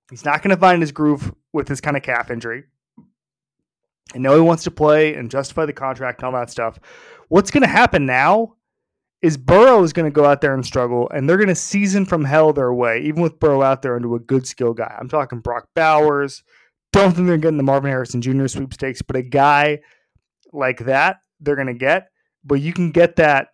He's 0.10 0.26
not 0.26 0.41
going 0.41 0.56
to 0.56 0.60
find 0.60 0.82
his 0.82 0.91
groove 0.91 1.34
with 1.54 1.68
this 1.68 1.80
kind 1.80 1.95
of 1.95 2.04
calf 2.04 2.30
injury. 2.30 2.64
I 4.14 4.18
know 4.18 4.36
he 4.36 4.41
wants 4.41 4.64
to 4.66 4.72
play 4.72 5.14
and 5.14 5.32
justify 5.32 5.66
the 5.66 5.74
contract 5.74 6.20
and 6.20 6.26
all 6.26 6.39
that 6.39 6.49
stuff. 6.49 6.80
What's 7.30 7.51
going 7.51 7.62
to 7.62 7.68
happen 7.68 8.06
now 8.06 8.56
is 9.22 9.38
Burrow 9.38 9.82
is 9.84 9.93
going 9.93 10.06
to 10.06 10.14
go 10.14 10.26
out 10.26 10.41
there 10.41 10.54
and 10.54 10.66
struggle, 10.66 11.10
and 11.10 11.28
they're 11.28 11.38
going 11.38 11.47
to 11.47 11.56
season 11.56 12.06
from 12.06 12.26
hell 12.26 12.51
their 12.51 12.74
way, 12.74 12.99
even 13.01 13.22
with 13.22 13.39
Burrow 13.39 13.62
out 13.62 13.82
there 13.82 13.95
into 13.95 14.16
a 14.16 14.20
good 14.20 14.45
skill 14.45 14.74
guy. 14.74 14.93
I'm 14.99 15.08
talking 15.08 15.39
Brock 15.39 15.70
Bowers. 15.74 16.43
Don't 16.91 17.16
think 17.16 17.28
they're 17.28 17.38
getting 17.38 17.58
the 17.58 17.64
Marvin 17.64 17.89
Harrison 17.89 18.22
Jr. 18.22 18.47
sweepstakes, 18.47 19.01
but 19.01 19.16
a 19.16 19.24
guy 19.24 19.80
like 20.51 20.80
that 20.80 21.18
they're 21.39 21.56
going 21.56 21.68
to 21.68 21.74
get. 21.74 22.10
But 22.43 22.56
you 22.56 22.74
can 22.74 22.91
get 22.91 23.16
that 23.16 23.47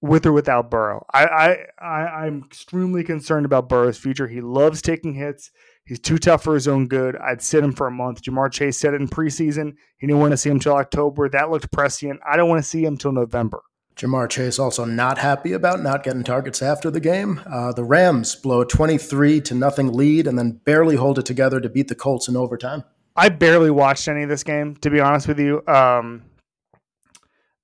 with 0.00 0.26
or 0.26 0.32
without 0.32 0.70
Burrow. 0.70 1.04
I, 1.12 1.24
I, 1.24 1.56
I 1.78 2.00
I'm 2.24 2.44
extremely 2.44 3.02
concerned 3.02 3.46
about 3.46 3.68
Burrow's 3.68 3.98
future. 3.98 4.28
He 4.28 4.40
loves 4.40 4.80
taking 4.80 5.14
hits. 5.14 5.50
He's 5.86 6.00
too 6.00 6.16
tough 6.16 6.42
for 6.42 6.54
his 6.54 6.66
own 6.66 6.86
good. 6.86 7.16
I'd 7.16 7.42
sit 7.42 7.62
him 7.62 7.72
for 7.72 7.86
a 7.86 7.90
month. 7.90 8.22
Ja'Marr 8.22 8.50
Chase 8.50 8.78
said 8.78 8.94
it 8.94 9.02
in 9.02 9.08
preseason. 9.08 9.74
He 9.98 10.06
didn't 10.06 10.20
want 10.20 10.32
to 10.32 10.36
see 10.36 10.48
him 10.48 10.56
until 10.56 10.76
October. 10.76 11.28
That 11.28 11.50
looked 11.50 11.70
prescient. 11.70 12.20
I 12.26 12.36
don't 12.36 12.48
want 12.48 12.62
to 12.62 12.68
see 12.68 12.84
him 12.84 12.94
until 12.94 13.12
November. 13.12 13.62
Ja'Marr 13.96 14.28
Chase 14.28 14.58
also 14.58 14.84
not 14.84 15.18
happy 15.18 15.52
about 15.52 15.82
not 15.82 16.02
getting 16.02 16.24
targets 16.24 16.62
after 16.62 16.90
the 16.90 17.00
game. 17.00 17.40
Uh, 17.46 17.72
the 17.72 17.84
Rams 17.84 18.34
blow 18.34 18.62
a 18.62 18.66
23 18.66 19.40
to 19.42 19.54
nothing 19.54 19.92
lead 19.92 20.26
and 20.26 20.38
then 20.38 20.60
barely 20.64 20.96
hold 20.96 21.18
it 21.18 21.26
together 21.26 21.60
to 21.60 21.68
beat 21.68 21.88
the 21.88 21.94
Colts 21.94 22.28
in 22.28 22.36
overtime. 22.36 22.82
I 23.14 23.28
barely 23.28 23.70
watched 23.70 24.08
any 24.08 24.24
of 24.24 24.28
this 24.28 24.42
game, 24.42 24.74
to 24.76 24.90
be 24.90 25.00
honest 25.00 25.28
with 25.28 25.38
you. 25.38 25.62
Um, 25.68 26.22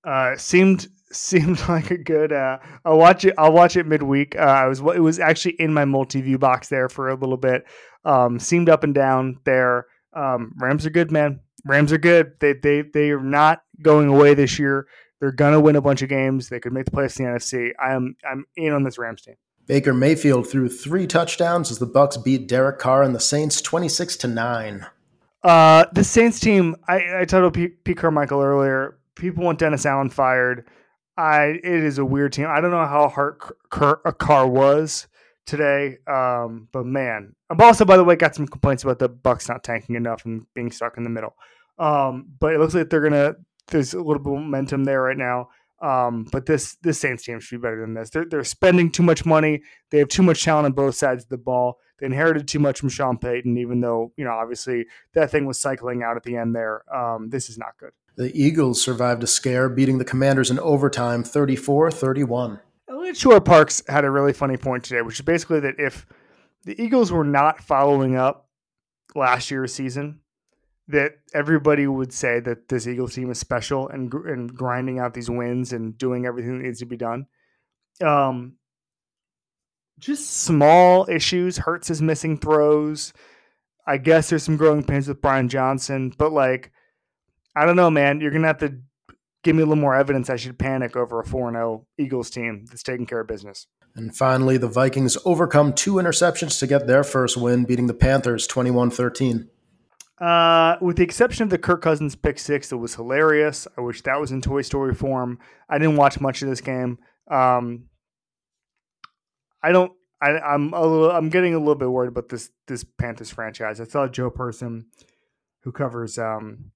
uh, 0.04 0.36
seemed 0.36 0.88
seemed 1.12 1.60
like 1.68 1.90
a 1.90 1.98
good. 1.98 2.32
Uh, 2.32 2.58
I'll 2.84 2.98
watch 2.98 3.24
it. 3.24 3.34
I'll 3.36 3.52
watch 3.52 3.76
it 3.76 3.86
midweek. 3.86 4.36
Uh, 4.36 4.42
I 4.42 4.66
was 4.68 4.78
it 4.78 5.00
was 5.00 5.18
actually 5.18 5.56
in 5.58 5.74
my 5.74 5.84
multi 5.84 6.20
view 6.20 6.38
box 6.38 6.68
there 6.68 6.88
for 6.88 7.08
a 7.08 7.14
little 7.14 7.36
bit. 7.36 7.64
Um, 8.04 8.38
seemed 8.38 8.68
up 8.68 8.84
and 8.84 8.94
down 8.94 9.38
there. 9.44 9.86
Um, 10.14 10.54
Rams 10.58 10.86
are 10.86 10.90
good, 10.90 11.10
man. 11.10 11.40
Rams 11.64 11.92
are 11.92 11.98
good. 11.98 12.32
They 12.40 12.54
they 12.54 12.82
they 12.82 13.10
are 13.10 13.20
not 13.20 13.62
going 13.82 14.08
away 14.08 14.34
this 14.34 14.58
year. 14.58 14.86
They're 15.20 15.32
gonna 15.32 15.60
win 15.60 15.76
a 15.76 15.82
bunch 15.82 16.02
of 16.02 16.08
games. 16.08 16.48
They 16.48 16.60
could 16.60 16.72
make 16.72 16.86
the 16.86 16.92
playoffs 16.92 17.18
in 17.18 17.26
the 17.26 17.32
NFC. 17.32 17.72
I 17.82 17.92
am 17.92 18.16
I'm 18.28 18.44
in 18.56 18.72
on 18.72 18.84
this 18.84 18.98
Rams 18.98 19.22
team. 19.22 19.36
Baker 19.66 19.92
Mayfield 19.92 20.48
threw 20.48 20.68
three 20.68 21.06
touchdowns 21.06 21.70
as 21.70 21.78
the 21.78 21.86
Bucs 21.86 22.22
beat 22.22 22.48
Derek 22.48 22.78
Carr 22.78 23.02
and 23.02 23.14
the 23.14 23.20
Saints 23.20 23.60
twenty 23.60 23.88
six 23.88 24.16
to 24.16 24.28
nine. 24.28 24.86
Uh, 25.42 25.86
the 25.92 26.04
Saints 26.04 26.40
team. 26.40 26.76
I, 26.88 27.20
I 27.20 27.24
told 27.24 27.54
Pete, 27.54 27.84
Pete 27.84 27.96
Carmichael 27.96 28.42
earlier. 28.42 28.98
People 29.14 29.44
want 29.44 29.58
Dennis 29.58 29.86
Allen 29.86 30.10
fired. 30.10 30.66
I 31.16 31.58
it 31.62 31.64
is 31.64 31.98
a 31.98 32.04
weird 32.04 32.32
team. 32.32 32.46
I 32.48 32.60
don't 32.60 32.70
know 32.70 32.86
how 32.86 33.08
hard 33.08 33.40
a 34.04 34.12
Carr 34.12 34.46
was 34.46 35.06
today, 35.46 35.98
um, 36.06 36.68
but 36.72 36.86
man, 36.86 37.34
I've 37.50 37.60
also 37.60 37.84
by 37.84 37.96
the 37.96 38.04
way 38.04 38.16
got 38.16 38.34
some 38.34 38.46
complaints 38.46 38.84
about 38.84 39.00
the 39.00 39.10
Bucs 39.10 39.48
not 39.48 39.64
tanking 39.64 39.96
enough 39.96 40.24
and 40.24 40.46
being 40.54 40.70
stuck 40.70 40.96
in 40.96 41.02
the 41.02 41.10
middle. 41.10 41.34
Um, 41.78 42.26
but 42.38 42.54
it 42.54 42.60
looks 42.60 42.74
like 42.74 42.90
they're 42.90 43.00
gonna. 43.00 43.34
There's 43.68 43.94
a 43.94 43.98
little 43.98 44.22
bit 44.22 44.32
of 44.32 44.38
momentum 44.38 44.84
there 44.84 45.02
right 45.02 45.16
now. 45.16 45.48
Um, 45.82 46.26
but 46.30 46.46
this 46.46 46.76
this 46.82 47.00
Saints 47.00 47.24
team 47.24 47.40
should 47.40 47.60
be 47.60 47.62
better 47.62 47.80
than 47.80 47.94
this. 47.94 48.10
They're 48.10 48.26
they're 48.26 48.44
spending 48.44 48.90
too 48.90 49.02
much 49.02 49.24
money. 49.24 49.62
They 49.90 49.98
have 49.98 50.08
too 50.08 50.22
much 50.22 50.44
talent 50.44 50.66
on 50.66 50.72
both 50.72 50.94
sides 50.94 51.24
of 51.24 51.30
the 51.30 51.38
ball. 51.38 51.78
They 51.98 52.06
inherited 52.06 52.46
too 52.46 52.58
much 52.58 52.80
from 52.80 52.90
Sean 52.90 53.16
Payton, 53.16 53.56
even 53.56 53.80
though 53.80 54.12
you 54.16 54.24
know 54.24 54.32
obviously 54.32 54.86
that 55.14 55.30
thing 55.30 55.46
was 55.46 55.58
cycling 55.58 56.02
out 56.02 56.16
at 56.16 56.22
the 56.22 56.36
end 56.36 56.54
there. 56.54 56.82
Um, 56.94 57.30
this 57.30 57.48
is 57.48 57.56
not 57.56 57.78
good. 57.78 57.92
The 58.16 58.30
Eagles 58.34 58.82
survived 58.82 59.22
a 59.22 59.26
scare, 59.26 59.70
beating 59.70 59.96
the 59.96 60.04
Commanders 60.04 60.50
in 60.50 60.58
overtime, 60.58 61.22
34-31. 61.24 62.60
Eliot 62.90 63.16
Shorr-Parks 63.16 63.82
had 63.88 64.04
a 64.04 64.10
really 64.10 64.34
funny 64.34 64.58
point 64.58 64.84
today, 64.84 65.00
which 65.00 65.14
is 65.14 65.24
basically 65.24 65.60
that 65.60 65.76
if 65.78 66.04
the 66.64 66.80
Eagles 66.82 67.10
were 67.10 67.24
not 67.24 67.60
following 67.60 68.16
up 68.16 68.48
last 69.14 69.50
year's 69.50 69.74
season, 69.74 70.20
that 70.88 71.12
everybody 71.32 71.86
would 71.86 72.12
say 72.12 72.40
that 72.40 72.68
this 72.68 72.86
Eagles 72.86 73.14
team 73.14 73.30
is 73.30 73.38
special 73.38 73.88
and 73.88 74.12
and 74.12 74.54
grinding 74.54 74.98
out 74.98 75.14
these 75.14 75.30
wins 75.30 75.72
and 75.72 75.96
doing 75.96 76.26
everything 76.26 76.58
that 76.58 76.64
needs 76.64 76.80
to 76.80 76.86
be 76.86 76.96
done. 76.96 77.26
Um, 78.02 78.54
just 79.98 80.30
small 80.30 81.08
issues. 81.08 81.58
Hurts 81.58 81.90
is 81.90 82.02
missing 82.02 82.38
throws. 82.38 83.12
I 83.86 83.98
guess 83.98 84.28
there's 84.30 84.42
some 84.42 84.56
growing 84.56 84.84
pains 84.84 85.08
with 85.08 85.20
Brian 85.20 85.48
Johnson, 85.48 86.12
but 86.16 86.32
like, 86.32 86.70
I 87.56 87.64
don't 87.64 87.76
know, 87.76 87.90
man. 87.90 88.20
You're 88.20 88.30
gonna 88.30 88.46
have 88.46 88.58
to 88.58 88.78
give 89.42 89.56
me 89.56 89.62
a 89.62 89.66
little 89.66 89.80
more 89.80 89.94
evidence. 89.94 90.30
I 90.30 90.36
should 90.36 90.58
panic 90.58 90.96
over 90.96 91.20
a 91.20 91.24
4 91.24 91.52
0 91.52 91.86
Eagles 91.98 92.30
team 92.30 92.66
that's 92.66 92.82
taking 92.82 93.06
care 93.06 93.20
of 93.20 93.26
business. 93.26 93.66
And 93.94 94.16
finally, 94.16 94.56
the 94.56 94.68
Vikings 94.68 95.18
overcome 95.24 95.72
two 95.72 95.94
interceptions 95.94 96.58
to 96.60 96.66
get 96.66 96.86
their 96.86 97.02
first 97.02 97.36
win, 97.36 97.64
beating 97.64 97.86
the 97.86 97.94
Panthers 97.94 98.46
21 98.46 98.90
13. 98.90 99.48
Uh, 100.20 100.76
with 100.82 100.96
the 100.96 101.02
exception 101.02 101.44
of 101.44 101.50
the 101.50 101.58
Kirk 101.58 101.82
Cousins 101.82 102.14
pick 102.14 102.38
six, 102.38 102.70
it 102.70 102.76
was 102.76 102.94
hilarious. 102.94 103.66
I 103.76 103.80
wish 103.80 104.02
that 104.02 104.20
was 104.20 104.32
in 104.32 104.42
Toy 104.42 104.62
Story 104.62 104.94
form. 104.94 105.38
I 105.68 105.78
didn't 105.78 105.96
watch 105.96 106.20
much 106.20 106.42
of 106.42 106.48
this 106.48 106.60
game. 106.60 106.98
Um, 107.30 107.86
I 109.62 109.72
don't. 109.72 109.92
I, 110.22 110.38
I'm 110.38 110.74
a 110.74 110.82
little. 110.82 111.10
I'm 111.10 111.30
getting 111.30 111.54
a 111.54 111.58
little 111.58 111.74
bit 111.74 111.90
worried 111.90 112.08
about 112.08 112.28
this 112.28 112.50
this 112.68 112.84
Panthers 112.84 113.30
franchise. 113.30 113.80
I 113.80 113.84
saw 113.84 114.06
Joe 114.06 114.28
Person, 114.30 114.86
who 115.62 115.72
covers 115.72 116.18
um, 116.18 116.72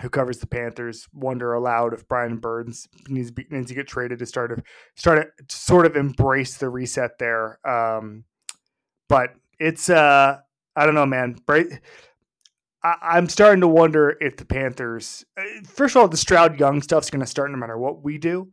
who 0.00 0.08
covers 0.08 0.38
the 0.38 0.46
Panthers, 0.46 1.08
wonder 1.12 1.52
aloud 1.52 1.94
if 1.94 2.06
Brian 2.08 2.36
Burns 2.36 2.88
needs 3.08 3.32
to, 3.32 3.44
needs 3.50 3.68
to 3.68 3.74
get 3.74 3.86
traded 3.86 4.18
to 4.18 4.26
start 4.26 4.56
to 4.56 4.62
start 4.94 5.32
to 5.48 5.56
sort 5.56 5.86
of 5.86 5.96
embrace 5.96 6.56
the 6.56 6.68
reset 6.68 7.18
there. 7.18 7.58
Um, 7.66 8.24
but 9.08 9.30
it's 9.58 9.88
uh, 9.88 10.38
I 10.74 10.86
don't 10.86 10.94
know, 10.94 11.06
man. 11.06 11.36
Right 11.48 11.80
I, 12.86 13.18
am 13.18 13.28
starting 13.28 13.60
to 13.62 13.68
wonder 13.68 14.16
if 14.20 14.36
the 14.36 14.44
Panthers, 14.44 15.24
uh, 15.36 15.42
first 15.64 15.96
of 15.96 16.02
all, 16.02 16.08
the 16.08 16.16
Stroud 16.16 16.60
Young 16.60 16.82
stuff's 16.82 17.10
going 17.10 17.20
to 17.20 17.26
start 17.26 17.50
no 17.50 17.56
matter 17.56 17.76
what 17.76 18.02
we 18.02 18.16
do. 18.16 18.52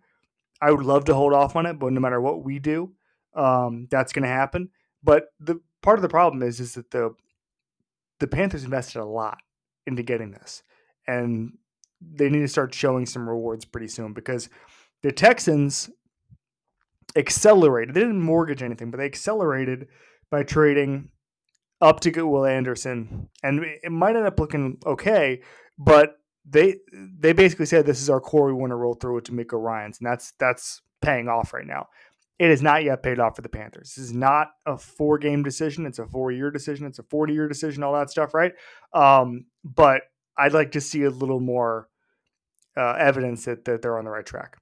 I 0.61 0.71
would 0.71 0.85
love 0.85 1.05
to 1.05 1.13
hold 1.13 1.33
off 1.33 1.55
on 1.55 1.65
it, 1.65 1.77
but 1.77 1.93
no 1.93 1.99
matter 1.99 2.19
what 2.19 2.43
we 2.43 2.57
do, 2.57 2.93
um, 3.35 3.87
that's 3.91 4.11
going 4.11 4.23
to 4.23 4.29
happen. 4.29 4.69
But 5.03 5.25
the 5.39 5.59
part 5.81 5.99
of 5.99 6.01
the 6.01 6.09
problem 6.09 6.41
is, 6.41 6.59
is 6.59 6.73
that 6.73 6.91
the 6.91 7.13
the 8.19 8.27
Panthers 8.27 8.63
invested 8.63 9.01
a 9.01 9.05
lot 9.05 9.39
into 9.85 10.01
getting 10.01 10.31
this, 10.31 10.63
and 11.07 11.53
they 12.01 12.29
need 12.29 12.41
to 12.41 12.47
start 12.47 12.73
showing 12.73 13.05
some 13.05 13.27
rewards 13.27 13.65
pretty 13.65 13.87
soon 13.87 14.13
because 14.13 14.49
the 15.01 15.11
Texans 15.11 15.89
accelerated. 17.15 17.93
They 17.93 18.01
didn't 18.01 18.21
mortgage 18.21 18.63
anything, 18.63 18.91
but 18.91 18.97
they 18.97 19.05
accelerated 19.05 19.87
by 20.29 20.43
trading 20.43 21.09
up 21.81 21.99
to 22.01 22.11
get 22.11 22.25
Will 22.27 22.45
Anderson, 22.45 23.29
and 23.43 23.63
it 23.83 23.91
might 23.91 24.15
end 24.15 24.25
up 24.25 24.39
looking 24.39 24.77
okay. 24.85 25.41
But 25.77 26.15
they 26.45 26.77
they 26.91 27.33
basically 27.33 27.65
said 27.65 27.85
this 27.85 28.01
is 28.01 28.09
our 28.09 28.21
core. 28.21 28.47
We 28.47 28.53
want 28.53 28.71
to 28.71 28.75
roll 28.75 28.93
through 28.95 29.15
with 29.15 29.25
DeMeco 29.25 29.61
Ryans, 29.61 29.99
and 29.99 30.07
that's 30.07 30.33
that's 30.39 30.81
paying 31.01 31.27
off 31.27 31.53
right 31.53 31.67
now. 31.67 31.87
It 32.39 32.49
has 32.49 32.61
not 32.61 32.83
yet 32.83 33.03
paid 33.03 33.19
off 33.19 33.35
for 33.35 33.41
the 33.41 33.49
Panthers. 33.49 33.93
This 33.95 34.05
is 34.05 34.13
not 34.13 34.47
a 34.65 34.77
four 34.77 35.17
game 35.17 35.43
decision. 35.43 35.85
It's 35.85 35.99
a 35.99 36.07
four 36.07 36.31
year 36.31 36.51
decision. 36.51 36.87
It's 36.87 36.99
a 36.99 37.03
forty 37.03 37.33
year 37.33 37.47
decision. 37.47 37.83
All 37.83 37.93
that 37.93 38.09
stuff, 38.09 38.33
right? 38.33 38.53
Um, 38.93 39.45
but 39.63 40.01
I'd 40.37 40.53
like 40.53 40.71
to 40.73 40.81
see 40.81 41.03
a 41.03 41.09
little 41.09 41.39
more 41.39 41.87
uh, 42.75 42.93
evidence 42.93 43.45
that 43.45 43.65
that 43.65 43.81
they're 43.81 43.97
on 43.97 44.05
the 44.05 44.11
right 44.11 44.25
track. 44.25 44.57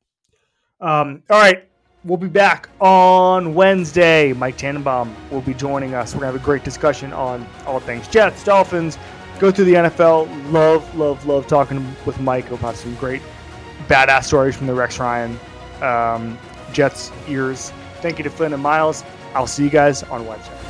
Um, 0.79 1.23
all 1.29 1.39
right, 1.39 1.69
We'll 2.03 2.17
be 2.17 2.27
back 2.27 2.67
on 2.79 3.53
Wednesday. 3.53 4.33
Mike 4.33 4.57
Tannenbaum 4.57 5.15
will 5.29 5.41
be 5.41 5.53
joining 5.53 5.93
us. 5.93 6.15
We're 6.15 6.21
going 6.21 6.31
to 6.33 6.39
have 6.39 6.41
a 6.41 6.43
great 6.43 6.63
discussion 6.63 7.13
on 7.13 7.45
all 7.67 7.79
things 7.79 8.07
Jets, 8.07 8.43
Dolphins, 8.43 8.97
go 9.37 9.51
through 9.51 9.65
the 9.65 9.75
NFL. 9.75 10.51
Love, 10.51 10.95
love, 10.95 11.23
love 11.27 11.45
talking 11.45 11.95
with 12.07 12.19
Mike. 12.19 12.47
He'll 12.47 12.57
have 12.57 12.75
some 12.75 12.95
great 12.95 13.21
badass 13.87 14.23
stories 14.23 14.55
from 14.55 14.65
the 14.65 14.73
Rex 14.73 14.97
Ryan 14.97 15.39
um, 15.83 16.39
Jets 16.73 17.11
ears. 17.27 17.71
Thank 17.97 18.17
you 18.17 18.23
to 18.23 18.31
Flynn 18.31 18.53
and 18.53 18.63
Miles. 18.63 19.03
I'll 19.35 19.45
see 19.45 19.63
you 19.63 19.69
guys 19.69 20.01
on 20.01 20.25
Wednesday. 20.25 20.60